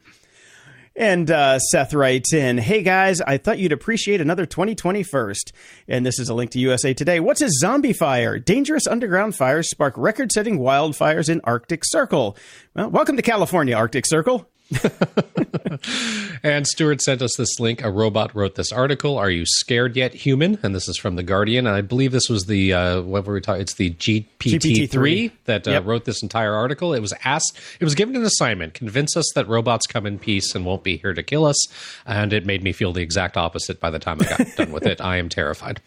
[0.95, 5.53] And uh, Seth writes in, Hey guys, I thought you'd appreciate another 2020 first.
[5.87, 7.19] And this is a link to USA Today.
[7.21, 8.37] What's a zombie fire?
[8.39, 12.35] Dangerous underground fires spark record setting wildfires in Arctic Circle.
[12.75, 14.49] Well, welcome to California, Arctic Circle.
[16.43, 17.83] and Stuart sent us this link.
[17.83, 19.17] A robot wrote this article.
[19.17, 20.59] Are you scared yet, human?
[20.61, 21.65] And this is from the Guardian.
[21.65, 23.61] And I believe this was the uh, what were we talking?
[23.61, 25.85] It's the GPT three that uh, yep.
[25.85, 26.93] wrote this entire article.
[26.93, 27.59] It was asked.
[27.79, 30.97] It was given an assignment: convince us that robots come in peace and won't be
[30.97, 31.57] here to kill us.
[32.05, 34.85] And it made me feel the exact opposite by the time I got done with
[34.85, 35.01] it.
[35.01, 35.81] I am terrified.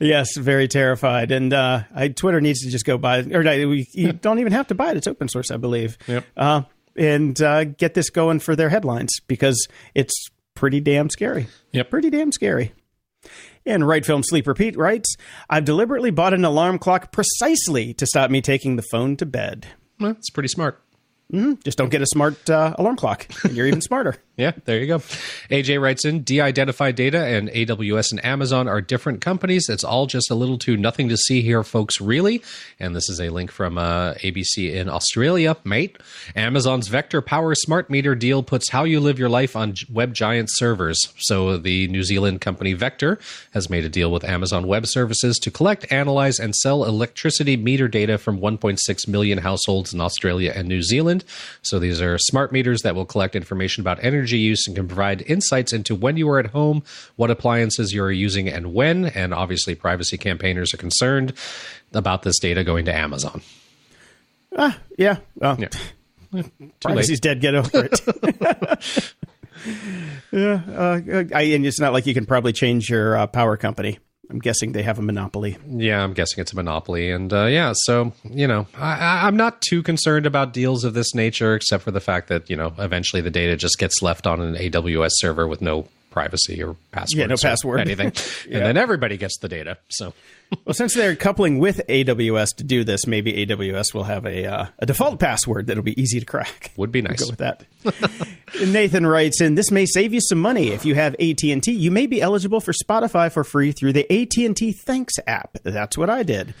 [0.00, 1.30] Yes, very terrified.
[1.30, 3.20] And uh, I, Twitter needs to just go buy.
[3.20, 4.96] Or we, you don't even have to buy it.
[4.96, 5.98] It's open source, I believe.
[6.06, 6.24] Yep.
[6.36, 6.62] Uh,
[6.96, 10.14] and uh, get this going for their headlines because it's
[10.54, 11.46] pretty damn scary.
[11.72, 11.90] Yep.
[11.90, 12.72] Pretty damn scary.
[13.64, 15.16] And Right Film Sleep Repeat writes,
[15.50, 19.66] I've deliberately bought an alarm clock precisely to stop me taking the phone to bed.
[19.98, 20.80] Well, it's pretty smart.
[21.32, 21.54] Mm-hmm.
[21.64, 24.16] Just don't get a smart uh, alarm clock, and you're even smarter.
[24.36, 24.98] Yeah, there you go.
[25.50, 29.68] AJ writes in de identified data and AWS and Amazon are different companies.
[29.68, 32.42] It's all just a little too nothing to see here, folks, really.
[32.78, 35.96] And this is a link from uh, ABC in Australia, mate.
[36.34, 40.50] Amazon's Vector Power Smart Meter deal puts how you live your life on web giant
[40.52, 41.00] servers.
[41.18, 43.18] So the New Zealand company Vector
[43.52, 47.88] has made a deal with Amazon Web Services to collect, analyze, and sell electricity meter
[47.88, 51.24] data from 1.6 million households in Australia and New Zealand
[51.62, 55.22] so these are smart meters that will collect information about energy use and can provide
[55.22, 56.82] insights into when you are at home,
[57.16, 59.06] what appliances you are using, and when.
[59.06, 61.32] And obviously, privacy campaigners are concerned
[61.92, 63.42] about this data going to Amazon.
[64.56, 65.18] Ah, yeah.
[65.36, 66.42] Well, yeah.
[66.80, 67.40] Privacy's dead.
[67.40, 69.14] Get over it.
[70.32, 71.00] yeah, uh,
[71.34, 73.98] I, and it's not like you can probably change your uh, power company.
[74.28, 75.56] I'm guessing they have a monopoly.
[75.68, 79.60] Yeah, I'm guessing it's a monopoly, and uh, yeah, so you know, I, am not
[79.62, 83.22] too concerned about deals of this nature, except for the fact that you know, eventually
[83.22, 87.18] the data just gets left on an AWS server with no privacy or password.
[87.18, 88.10] Yeah, no password, anything,
[88.48, 88.56] yeah.
[88.56, 89.76] and then everybody gets the data.
[89.88, 90.14] So,
[90.64, 94.66] well, since they're coupling with AWS to do this, maybe AWS will have a uh,
[94.78, 96.72] a default password that'll be easy to crack.
[96.78, 97.20] Would be nice.
[97.20, 97.44] We'll go
[97.84, 98.66] with that.
[98.66, 101.72] Nathan writes in, "This may save you some money if you have AT and T.
[101.72, 105.58] You may be eligible for Spotify for free through the AT and T Thanks app.
[105.64, 106.54] That's what I did."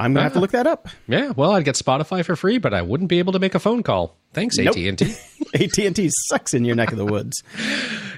[0.00, 0.40] I'm gonna have to ah.
[0.40, 0.88] look that up.
[1.08, 3.58] Yeah, well, I'd get Spotify for free, but I wouldn't be able to make a
[3.58, 4.16] phone call.
[4.32, 5.14] Thanks, AT and T.
[5.54, 7.42] AT and T sucks in your neck of the woods.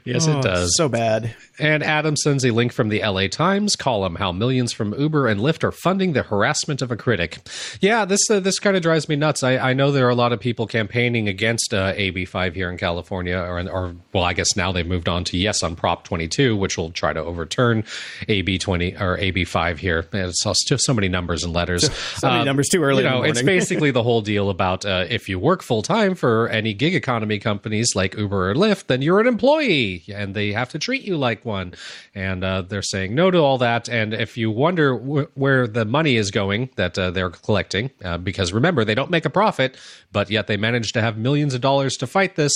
[0.05, 0.77] Yes, oh, it does.
[0.77, 1.35] So bad.
[1.59, 5.41] And Adam sends a link from the LA Times column how millions from Uber and
[5.41, 7.39] Lyft are funding the harassment of a critic.
[7.81, 9.43] Yeah, this uh, this kind of drives me nuts.
[9.43, 12.79] I, I know there are a lot of people campaigning against uh, AB5 here in
[12.79, 16.57] California, or, or well, I guess now they've moved on to yes on Prop 22,
[16.57, 17.85] which will try to overturn
[18.29, 20.07] AB 20 or AB5 here.
[20.13, 21.91] It's just so many numbers and letters.
[22.23, 23.05] So, many um, numbers too early.
[23.05, 26.49] You know, it's basically the whole deal about uh, if you work full time for
[26.49, 30.69] any gig economy companies like Uber or Lyft, then you're an employee and they have
[30.71, 31.75] to treat you like one.
[32.15, 33.89] And uh, they're saying no to all that.
[33.89, 38.19] And if you wonder wh- where the money is going that uh, they're collecting, uh,
[38.19, 39.77] because remember, they don't make a profit,
[40.13, 42.53] but yet they manage to have millions of dollars to fight this,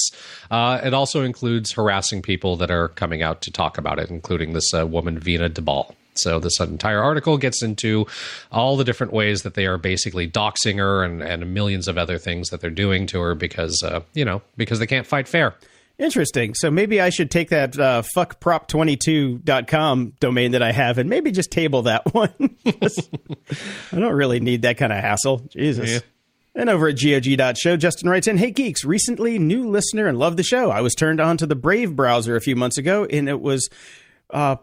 [0.51, 4.53] uh, it also includes harassing people that are coming out to talk about it, including
[4.53, 5.95] this uh, woman, Veena Dubal.
[6.19, 8.07] So this entire article gets into
[8.51, 12.19] all the different ways that they are basically doxing her and, and millions of other
[12.19, 15.55] things that they're doing to her because uh, you know because they can't fight fair.
[15.99, 16.55] Interesting.
[16.55, 21.51] So maybe I should take that uh, fuckprop22.com domain that I have and maybe just
[21.51, 22.57] table that one.
[22.67, 25.39] I don't really need that kind of hassle.
[25.49, 25.91] Jesus.
[25.91, 26.01] Yeah.
[26.55, 30.43] And over at GOG.show, Justin writes in, Hey geeks, recently new listener and love the
[30.43, 30.71] show.
[30.71, 33.69] I was turned on to the Brave browser a few months ago and it was
[34.31, 34.57] uh,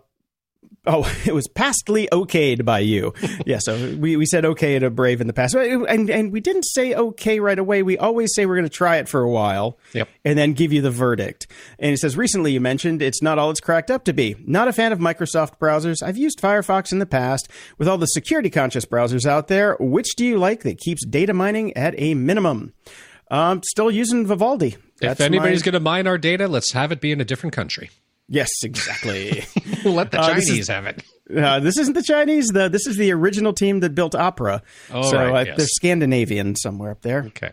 [0.86, 3.14] Oh, it was pastly okayed by you.
[3.46, 5.56] yeah, so we, we said okay to Brave in the past.
[5.56, 7.84] And, and we didn't say okay right away.
[7.84, 10.10] We always say we're going to try it for a while yep.
[10.26, 11.48] and then give you the verdict.
[11.80, 14.36] And he says, recently you mentioned it's not all it's cracked up to be.
[14.46, 16.04] Not a fan of Microsoft browsers.
[16.04, 17.50] I've used Firefox in the past.
[17.78, 21.34] With all the security conscious browsers out there, which do you like that keeps data
[21.34, 22.74] mining at a minimum?
[23.32, 24.76] Um, still using Vivaldi.
[25.00, 25.66] That's if anybody's my...
[25.66, 27.90] going to mine our data, let's have it be in a different country.
[28.28, 29.44] Yes, exactly.
[29.86, 31.04] Let the Chinese uh, is, have it.
[31.36, 32.48] Uh, this isn't the Chinese.
[32.48, 34.62] The, this is the original team that built Opera.
[34.92, 35.58] Oh, so right, uh, yes.
[35.58, 37.24] they're Scandinavian somewhere up there.
[37.28, 37.52] Okay.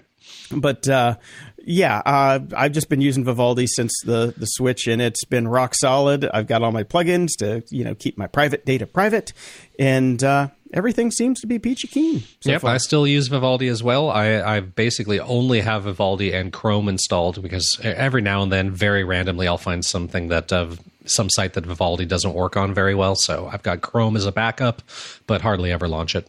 [0.53, 1.17] But uh,
[1.65, 5.75] yeah, uh, I've just been using Vivaldi since the the Switch, and it's been rock
[5.75, 6.25] solid.
[6.25, 9.33] I've got all my plugins to you know keep my private data private,
[9.79, 12.23] and uh, everything seems to be peachy keen.
[12.41, 12.75] So yep, far.
[12.75, 14.11] I still use Vivaldi as well.
[14.11, 19.05] I, I basically only have Vivaldi and Chrome installed because every now and then, very
[19.05, 20.69] randomly, I'll find something that uh,
[21.05, 23.15] some site that Vivaldi doesn't work on very well.
[23.17, 24.83] So I've got Chrome as a backup,
[25.27, 26.29] but hardly ever launch it.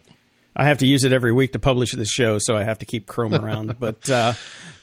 [0.56, 2.86] I have to use it every week to publish this show, so I have to
[2.86, 3.76] keep Chrome around.
[3.80, 4.34] but uh,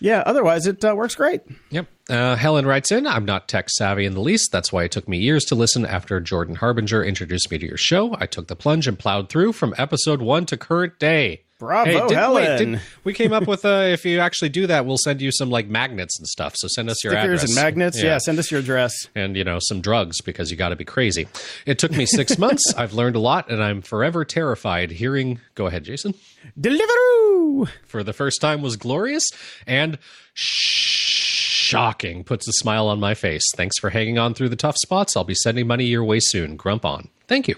[0.01, 1.43] yeah, otherwise it uh, works great.
[1.71, 1.87] Yep.
[2.09, 4.51] Uh, Helen writes in, I'm not tech savvy in the least.
[4.51, 7.77] That's why it took me years to listen after Jordan Harbinger introduced me to your
[7.77, 8.17] show.
[8.19, 11.43] I took the plunge and plowed through from episode one to current day.
[11.59, 12.35] Bravo, hey, Helen!
[12.35, 15.33] Wait, did, we came up with uh, if you actually do that, we'll send you
[15.33, 16.55] some like magnets and stuff.
[16.57, 17.45] So send us your stickers address.
[17.45, 17.99] and magnets.
[17.99, 18.05] Yeah.
[18.05, 18.19] yeah.
[18.19, 21.27] send us your address and you know some drugs because you got to be crazy.
[21.67, 22.63] It took me six months.
[22.77, 25.41] I've learned a lot, and I'm forever terrified hearing.
[25.57, 26.15] Go ahead, Jason.
[26.59, 29.25] Deliveroo for the first time was glorious
[29.67, 29.99] and
[30.35, 32.23] shocking.
[32.23, 33.43] Puts a smile on my face.
[33.57, 35.17] Thanks for hanging on through the tough spots.
[35.17, 36.55] I'll be sending money your way soon.
[36.55, 37.09] Grump on.
[37.27, 37.57] Thank you.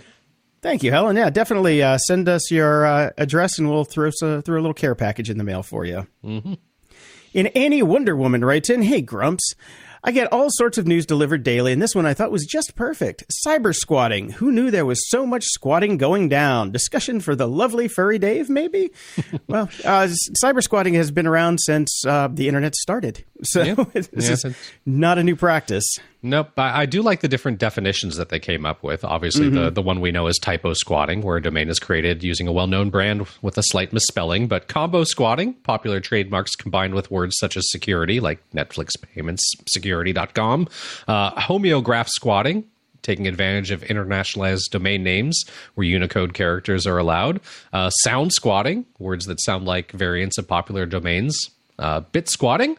[0.62, 1.16] Thank you, Helen.
[1.16, 4.74] Yeah, definitely uh, send us your uh, address and we'll throw, uh, throw a little
[4.74, 6.06] care package in the mail for you.
[6.24, 6.54] Mm-hmm.
[7.34, 9.54] And Annie Wonder Woman writes in Hey, Grumps.
[10.02, 12.74] I get all sorts of news delivered daily, and this one I thought was just
[12.74, 13.22] perfect.
[13.46, 14.30] Cyber squatting.
[14.30, 16.72] Who knew there was so much squatting going down?
[16.72, 18.92] Discussion for the lovely furry Dave, maybe?
[19.46, 20.08] well, uh,
[20.42, 23.24] cyber squatting has been around since uh, the internet started.
[23.42, 23.74] So yeah.
[23.92, 24.08] this
[24.44, 24.56] yeah, is
[24.86, 25.98] not a new practice.
[26.22, 26.58] Nope.
[26.58, 29.04] I, I, do like the different definitions that they came up with.
[29.04, 29.64] Obviously, mm-hmm.
[29.64, 32.52] the, the one we know is typo squatting, where a domain is created using a
[32.52, 34.46] well known brand with a slight misspelling.
[34.46, 40.68] But combo squatting, popular trademarks combined with words such as security, like Netflix payments, security.com.
[41.08, 42.64] Uh, homograph squatting,
[43.00, 45.42] taking advantage of internationalized domain names
[45.74, 47.40] where Unicode characters are allowed.
[47.72, 51.34] Uh, sound squatting, words that sound like variants of popular domains.
[51.78, 52.76] Uh, bit squatting,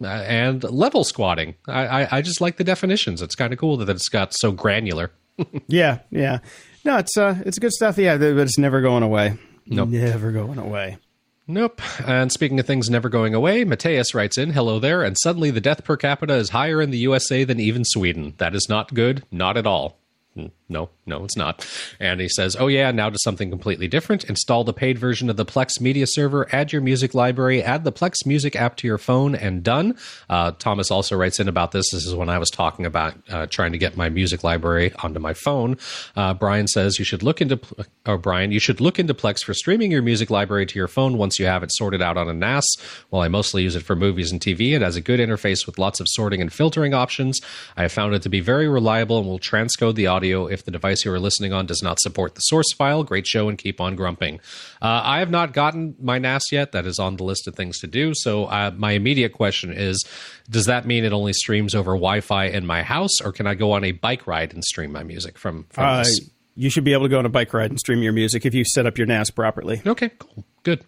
[0.00, 1.54] and level squatting.
[1.66, 3.22] I, I, I, just like the definitions.
[3.22, 5.10] It's kind of cool that it's got so granular.
[5.66, 6.38] yeah, yeah.
[6.84, 7.98] No, it's uh, it's good stuff.
[7.98, 9.38] Yeah, but it's never going away.
[9.66, 9.88] Nope.
[9.88, 10.98] Never going away.
[11.46, 11.80] Nope.
[12.06, 15.60] And speaking of things never going away, Mateus writes in, "Hello there." And suddenly, the
[15.60, 18.34] death per capita is higher in the USA than even Sweden.
[18.38, 19.24] That is not good.
[19.30, 19.98] Not at all.
[20.34, 21.64] Hmm, no, no, it's not.
[22.00, 24.24] And he says, Oh, yeah, now to something completely different.
[24.24, 27.92] Install the paid version of the Plex media server, add your music library, add the
[27.92, 29.96] Plex music app to your phone, and done.
[30.28, 31.88] Uh, Thomas also writes in about this.
[31.92, 35.20] This is when I was talking about uh, trying to get my music library onto
[35.20, 35.78] my phone.
[36.16, 37.60] Uh, Brian says, You should look into,
[38.04, 41.16] or Brian, you should look into Plex for streaming your music library to your phone
[41.16, 42.66] once you have it sorted out on a NAS.
[43.10, 45.78] While I mostly use it for movies and TV, it has a good interface with
[45.78, 47.40] lots of sorting and filtering options.
[47.76, 50.64] I have found it to be very reliable and will transcode the audio audio if
[50.64, 53.04] the device you are listening on does not support the source file.
[53.04, 54.40] Great show and keep on grumping.
[54.80, 56.72] Uh, I have not gotten my NAS yet.
[56.72, 58.12] That is on the list of things to do.
[58.14, 60.02] So uh, my immediate question is
[60.48, 63.54] Does that mean it only streams over Wi Fi in my house, or can I
[63.54, 66.20] go on a bike ride and stream my music from, from uh, this?
[66.56, 68.54] You should be able to go on a bike ride and stream your music if
[68.54, 69.82] you set up your NAS properly.
[69.86, 70.44] Okay, cool.
[70.62, 70.84] Good.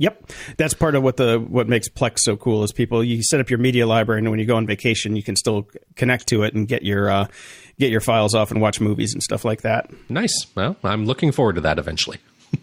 [0.00, 3.40] Yep, that's part of what the what makes Plex so cool is people you set
[3.40, 6.44] up your media library and when you go on vacation you can still connect to
[6.44, 7.26] it and get your uh,
[7.78, 9.90] get your files off and watch movies and stuff like that.
[10.10, 10.46] Nice.
[10.54, 12.18] Well, I'm looking forward to that eventually.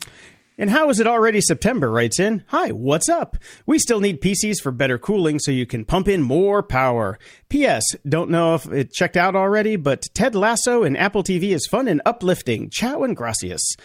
[0.57, 1.91] And how is it already September?
[1.91, 3.35] Writes in, Hi, what's up?
[3.65, 7.19] We still need PCs for better cooling so you can pump in more power.
[7.49, 7.83] P.S.
[8.07, 11.89] Don't know if it checked out already, but Ted Lasso and Apple TV is fun
[11.89, 12.69] and uplifting.
[12.69, 13.75] Ciao and gracias.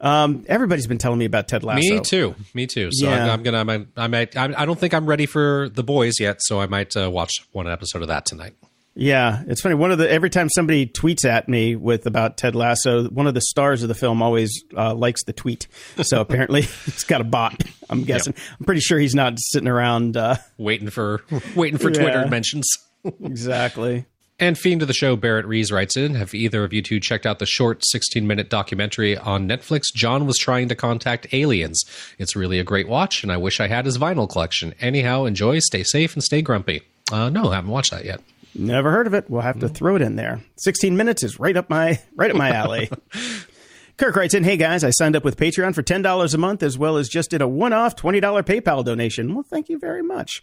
[0.00, 1.80] Um, everybody's been telling me about Ted Lasso.
[1.80, 2.36] Me too.
[2.54, 2.90] Me too.
[2.92, 3.24] So Yeah.
[3.24, 3.58] I'm, I'm gonna.
[3.58, 3.88] I might.
[3.96, 4.36] I might.
[4.36, 6.36] I don't think I'm ready for the boys yet.
[6.42, 8.54] So I might uh, watch one episode of that tonight.
[8.94, 9.76] Yeah, it's funny.
[9.76, 13.34] One of the every time somebody tweets at me with about Ted Lasso, one of
[13.34, 15.68] the stars of the film always uh, likes the tweet.
[16.02, 17.62] So apparently, it's got a bot.
[17.88, 18.34] I'm guessing.
[18.58, 20.16] I'm pretty sure he's not sitting around.
[20.16, 21.22] Uh, Waiting for
[21.54, 22.00] waiting for Yeah.
[22.00, 22.68] Twitter mentions.
[23.22, 24.06] exactly.
[24.38, 27.26] And fiend of the show, Barrett Rees writes in Have either of you two checked
[27.26, 29.84] out the short 16 minute documentary on Netflix?
[29.94, 31.84] John was trying to contact aliens.
[32.18, 34.74] It's really a great watch, and I wish I had his vinyl collection.
[34.80, 36.82] Anyhow, enjoy, stay safe, and stay grumpy.
[37.12, 38.20] Uh, no, I haven't watched that yet.
[38.54, 39.30] Never heard of it.
[39.30, 39.74] We'll have to mm.
[39.74, 40.40] throw it in there.
[40.58, 42.90] 16 minutes is right up my right up my alley.
[43.96, 46.62] Kirk writes in, "Hey guys, I signed up with Patreon for ten dollars a month,
[46.62, 49.34] as well as just did a one-off twenty dollar PayPal donation.
[49.34, 50.42] Well, thank you very much."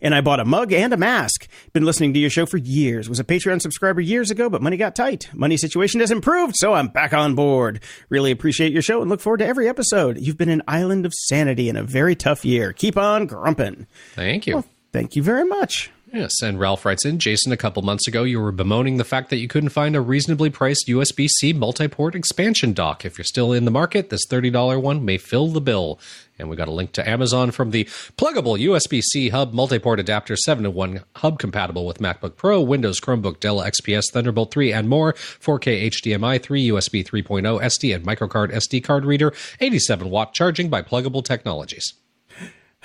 [0.00, 1.46] And I bought a mug and a mask.
[1.72, 3.08] Been listening to your show for years.
[3.08, 5.28] Was a Patreon subscriber years ago, but money got tight.
[5.32, 7.80] Money situation has improved, so I'm back on board.
[8.08, 10.18] Really appreciate your show and look forward to every episode.
[10.18, 12.72] You've been an island of sanity in a very tough year.
[12.72, 13.86] Keep on grumping.
[14.14, 14.64] Thank you.
[14.92, 15.90] Thank you very much.
[16.12, 19.28] Yes, and Ralph writes in Jason, a couple months ago, you were bemoaning the fact
[19.28, 23.04] that you couldn't find a reasonably priced USB C multi port expansion dock.
[23.04, 26.00] If you're still in the market, this $30 one may fill the bill.
[26.38, 27.84] And we got a link to Amazon from the
[28.16, 32.58] Plugable USB C hub multi port adapter 7 in 1 hub compatible with MacBook Pro,
[32.62, 35.12] Windows, Chromebook, Dell XPS, Thunderbolt 3, and more.
[35.12, 40.80] 4K HDMI 3, USB 3.0, SD, and microcard SD card reader, 87 watt charging by
[40.80, 41.92] Plugable Technologies.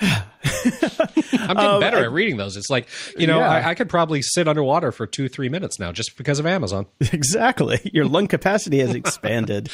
[0.00, 2.56] I'm getting better at reading those.
[2.56, 3.50] It's like, you know, Yeah.
[3.50, 6.86] I, I could probably sit underwater for two, three minutes now just because of Amazon.
[7.12, 7.78] Exactly.
[7.92, 9.68] Your lung capacity has expanded.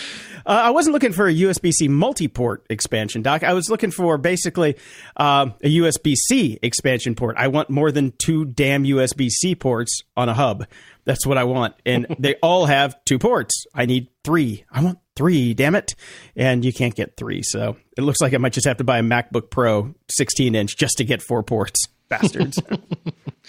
[0.44, 3.42] Uh, I wasn't looking for a USB C multi port expansion dock.
[3.42, 4.76] I was looking for basically
[5.16, 7.36] um, a USB C expansion port.
[7.38, 10.66] I want more than two damn USB C ports on a hub.
[11.04, 11.74] That's what I want.
[11.86, 13.64] And they all have two ports.
[13.74, 14.64] I need three.
[14.70, 15.94] I want three, damn it.
[16.34, 17.42] And you can't get three.
[17.42, 20.78] So it looks like I might just have to buy a MacBook Pro 16 inch
[20.78, 21.86] just to get four ports.
[22.08, 22.58] Bastards.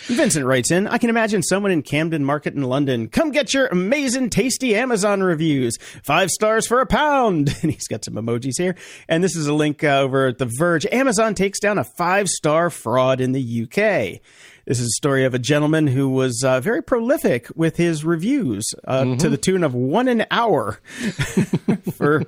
[0.08, 3.08] Vincent writes in, I can imagine someone in Camden Market in London.
[3.08, 5.78] Come get your amazing, tasty Amazon reviews.
[6.04, 7.56] Five stars for a pound.
[7.64, 8.76] And he's got some emojis here.
[9.08, 10.86] And this is a link uh, over at The Verge.
[10.92, 14.22] Amazon takes down a five star fraud in the UK.
[14.66, 18.64] This is a story of a gentleman who was uh, very prolific with his reviews
[18.86, 20.80] uh, to the tune of one an hour
[21.94, 22.24] for.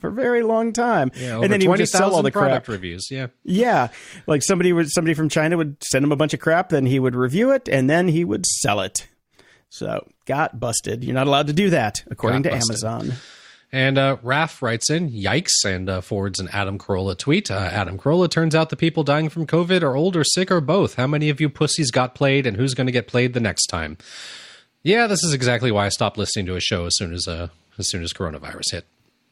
[0.00, 2.68] For a very long time, Over and then he would just sell all the crap.
[2.68, 3.08] reviews.
[3.10, 3.28] Yeah.
[3.42, 3.88] Yeah,
[4.26, 6.98] like somebody would somebody from China would send him a bunch of crap, then he
[7.00, 9.06] would review it, and then he would sell it.
[9.70, 11.04] So got busted.
[11.04, 12.84] You're not allowed to do that, according Got to busted.
[12.84, 13.12] Amazon.
[13.74, 17.50] And uh, Raf writes in, yikes, and uh, forwards an Adam Carolla tweet.
[17.50, 20.60] Uh, Adam Carolla turns out the people dying from COVID are old or sick or
[20.60, 20.94] both.
[20.94, 23.66] How many of you pussies got played, and who's going to get played the next
[23.66, 23.98] time?
[24.84, 27.48] Yeah, this is exactly why I stopped listening to his show as soon as uh,
[27.76, 28.84] as soon as coronavirus hit.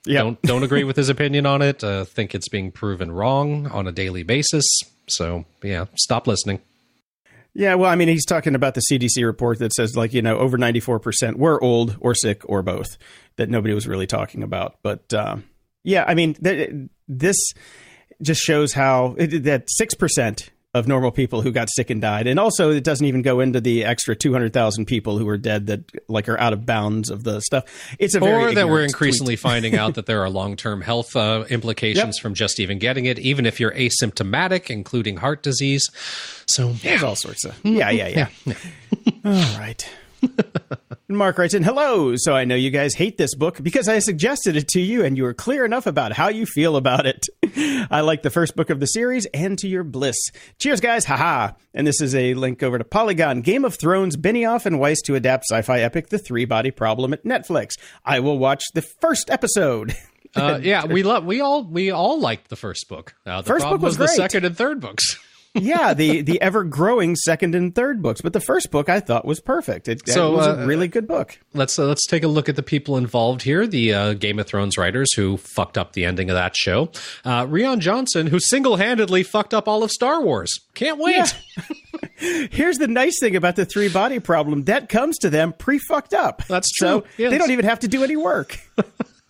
[0.07, 1.85] Yeah, Don't don't agree with his opinion on it.
[1.85, 4.65] Uh, think it's being proven wrong on a daily basis.
[5.07, 6.59] So yeah, stop listening.
[7.55, 7.75] Yeah.
[7.75, 10.57] Well, I mean, he's talking about the CDC report that says like you know over
[10.59, 12.97] 94 percent were old or sick or both.
[13.37, 15.45] That nobody was really talking about, but um,
[15.85, 17.37] yeah, I mean, th- this
[18.21, 22.27] just shows how it, that six percent of normal people who got sick and died,
[22.27, 25.37] and also it doesn't even go into the extra two hundred thousand people who are
[25.37, 27.65] dead that like are out of bounds of the stuff.
[27.99, 31.45] It's a very or that we're increasingly finding out that there are long-term health uh,
[31.51, 32.23] implications Yep.
[32.23, 35.91] from just even getting it, even if you're asymptomatic, including heart disease.
[36.47, 36.83] So tweet.
[36.83, 38.55] There's all sorts of yeah, yeah, yeah.
[39.25, 39.87] all right.
[41.09, 42.15] Mark writes in, "Hello.
[42.17, 45.17] So I know you guys hate this book because I suggested it to you, and
[45.17, 47.27] you were clear enough about how you feel about it.
[47.91, 50.17] I like the first book of the series, and to your bliss.
[50.59, 51.05] Cheers, guys.
[51.05, 51.53] Haha.
[51.75, 55.15] And this is a link over to Polygon, Game of Thrones, Benioff and Weiss to
[55.15, 57.73] adapt sci-fi epic The Three Body Problem at Netflix.
[58.05, 59.95] I will watch the first episode."
[60.37, 63.15] uh, yeah, we love we all we all liked the first book.
[63.27, 64.17] Uh, the First book was the great.
[64.17, 65.19] second and third books.
[65.55, 69.27] Yeah, the the ever growing second and third books, but the first book I thought
[69.27, 69.87] was perfect.
[69.87, 71.39] It, So, it was uh, a really good book.
[71.53, 73.67] let's uh, let's take a look at the people involved here.
[73.67, 76.91] The uh, Game of Thrones writers who fucked up the ending of that show.
[77.25, 80.51] Uh, Rian Johnson, who single-handedly fucked up all of Star Wars.
[80.75, 81.37] Can't wait.
[82.17, 86.15] Here's the nice thing about the three body problem that comes to them pre fucked
[86.15, 86.43] up.
[86.49, 87.31] That's So true, yes.
[87.31, 88.59] they don't even have to do any work.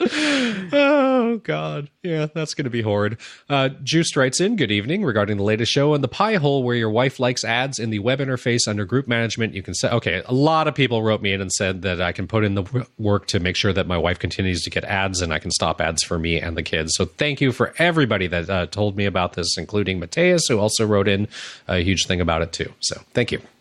[0.00, 3.18] oh God, yeah, that's going to be horrid.
[3.48, 5.04] Uh, Juiced writes in, "Good evening.
[5.04, 8.18] Regarding the latest show on the Pi-hole, where your wife likes ads in the web
[8.18, 10.22] interface under group management, you can say, okay.
[10.26, 12.86] A lot of people wrote me in and said that I can put in the
[12.98, 15.80] work to make sure that my wife continues to get ads, and I can stop
[15.80, 16.94] ads for me and the kids.
[16.94, 20.86] So thank you for everybody that uh, told me about this, including Mateus, who also
[20.86, 21.28] wrote in
[21.68, 22.72] a huge thing about it too.
[22.80, 23.55] So thank you."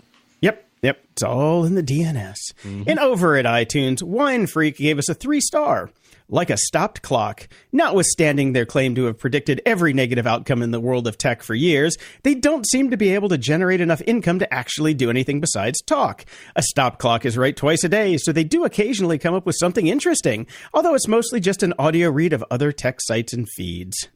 [0.85, 1.03] Yep.
[1.13, 2.35] It's all in the DNS.
[2.63, 2.83] Mm-hmm.
[2.85, 5.89] And over at iTunes, Wine Freak gave us a three star.
[6.29, 10.79] Like a stopped clock, notwithstanding their claim to have predicted every negative outcome in the
[10.79, 14.37] world of tech for years, they don't seem to be able to generate enough income
[14.39, 16.25] to actually do anything besides talk.
[16.55, 19.55] A stopped clock is right twice a day, so they do occasionally come up with
[19.59, 24.07] something interesting, although it's mostly just an audio read of other tech sites and feeds.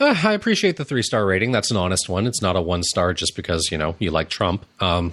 [0.00, 1.52] Uh, I appreciate the three star rating.
[1.52, 2.26] That's an honest one.
[2.26, 4.64] It's not a one star just because you know you like Trump.
[4.80, 5.12] Um,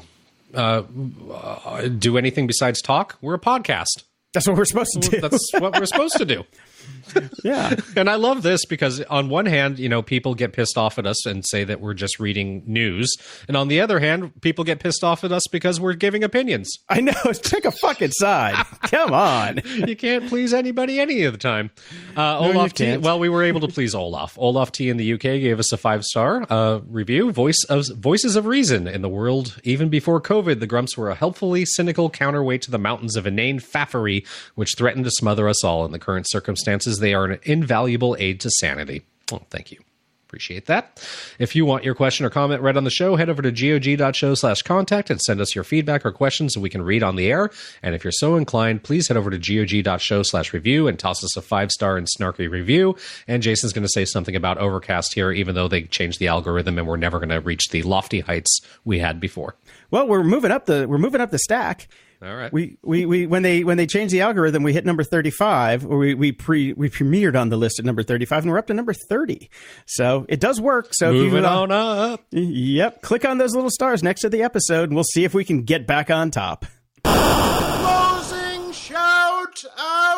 [0.55, 0.83] uh,
[1.31, 3.17] uh, do anything besides talk?
[3.21, 4.03] We're a podcast.
[4.33, 5.21] That's what we're supposed to do.
[5.21, 6.43] That's what we're supposed to do.
[7.43, 7.75] yeah.
[7.95, 11.05] And I love this because on one hand, you know, people get pissed off at
[11.05, 13.13] us and say that we're just reading news,
[13.47, 16.77] and on the other hand, people get pissed off at us because we're giving opinions.
[16.89, 17.13] I know.
[17.43, 18.55] Pick a fucking side.
[18.83, 19.61] Come on.
[19.87, 21.71] you can't please anybody any of the time.
[22.15, 22.97] Uh, No, Olaf T.
[22.97, 24.37] Well, we were able to please Olaf.
[24.37, 24.89] Olaf T.
[24.89, 27.31] in the UK gave us a five star uh, review.
[27.31, 29.59] Voice of voices of reason in the world.
[29.63, 33.59] Even before COVID, the Grumps were a helpfully cynical counterweight to the mountains of inane
[33.59, 34.25] faffery,
[34.55, 35.85] which threatened to smother us all.
[35.85, 39.03] In the current circumstances, they are an invaluable aid to sanity.
[39.31, 39.79] Oh, thank you.
[40.27, 41.01] Appreciate that.
[41.39, 44.33] If you want your question or comment read on the show, head over to gog.show
[44.33, 47.31] slash contact and send us your feedback or questions so we can read on the
[47.31, 47.51] air.
[47.81, 51.37] And if you're so inclined, please head over to gog.show slash review and toss us
[51.37, 52.97] a five star and snarky review.
[53.27, 56.79] And Jason's going to say something about Overcast here, even though they changed the algorithm
[56.79, 59.55] and we're never going to reach the lofty heights we had before.
[59.89, 61.87] Well, we're moving up the we're moving up the stack.
[62.25, 62.51] All right.
[62.51, 65.85] We, we, we when they when they changed the algorithm, we hit number thirty five,
[65.85, 68.57] or we we pre we premiered on the list at number thirty five, and we're
[68.57, 69.49] up to number thirty.
[69.85, 70.87] So it does work.
[70.91, 72.25] So Moving you, uh, on up.
[72.31, 75.45] Yep, click on those little stars next to the episode, and we'll see if we
[75.45, 76.65] can get back on top.
[77.03, 80.14] Closing shout outs.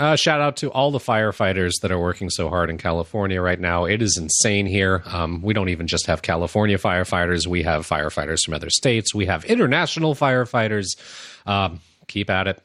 [0.00, 3.60] Uh, shout out to all the firefighters that are working so hard in California right
[3.60, 3.84] now.
[3.84, 5.02] It is insane here.
[5.04, 7.46] Um, we don't even just have California firefighters.
[7.46, 9.14] We have firefighters from other states.
[9.14, 10.96] We have international firefighters.
[11.44, 12.62] Um, keep at it.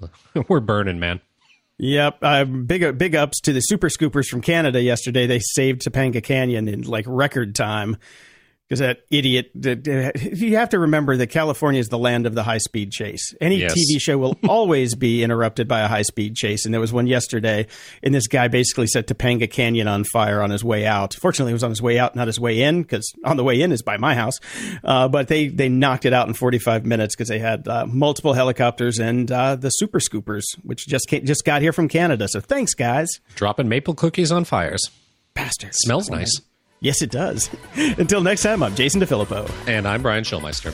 [0.48, 1.20] We're burning, man.
[1.76, 5.26] Yep, uh, big big ups to the super scoopers from Canada yesterday.
[5.26, 7.98] They saved Topanga Canyon in like record time
[8.68, 9.50] because that idiot.
[9.54, 13.34] You have to remember that California is the land of the high speed chase.
[13.40, 13.72] Any Yes.
[13.72, 17.06] TV show will always be interrupted by a high speed chase, and there was one
[17.06, 17.66] yesterday,
[18.02, 21.14] and this guy basically set Topanga Canyon on fire on his way out.
[21.14, 23.60] Fortunately, it was on his way out, not his way in, because on the way
[23.60, 24.38] in is by my house.
[24.84, 28.34] Uh, but they they knocked it out in 45 minutes because they had uh, multiple
[28.34, 32.28] helicopters and uh, the super scoopers, which just came, just got here from Canada.
[32.28, 33.08] So thanks, guys.
[33.34, 34.82] Dropping maple cookies on fires.
[35.34, 35.78] Bastards.
[35.78, 36.40] Smells nice.
[36.80, 37.50] Yes, it does.
[37.76, 39.50] Until next time, I'm Jason DeFilippo.
[39.66, 40.72] And I'm Brian Schulmeister.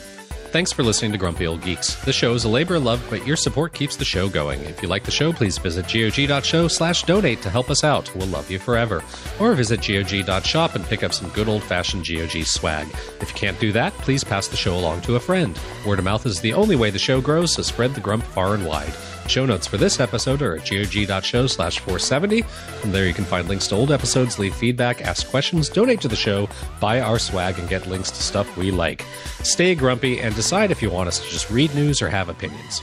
[0.55, 1.97] Thanks for listening to Grumpy Old Geeks.
[2.05, 4.61] The show is a labor of love, but your support keeps the show going.
[4.61, 8.15] If you like the show, please visit gog.show slash donate to help us out.
[8.15, 9.03] We'll love you forever.
[9.41, 12.87] Or visit gog.shop and pick up some good old-fashioned GOG swag.
[13.21, 15.59] If you can't do that, please pass the show along to a friend.
[15.85, 18.55] Word of mouth is the only way the show grows, so spread the grump far
[18.55, 18.95] and wide.
[19.27, 22.43] Show notes for this episode are at gog.show slash 470.
[22.43, 26.09] From there, you can find links to old episodes, leave feedback, ask questions, donate to
[26.09, 26.49] the show,
[26.79, 29.05] buy our swag, and get links to stuff we like.
[29.43, 32.83] Stay grumpy and decide if you want us to just read news or have opinions.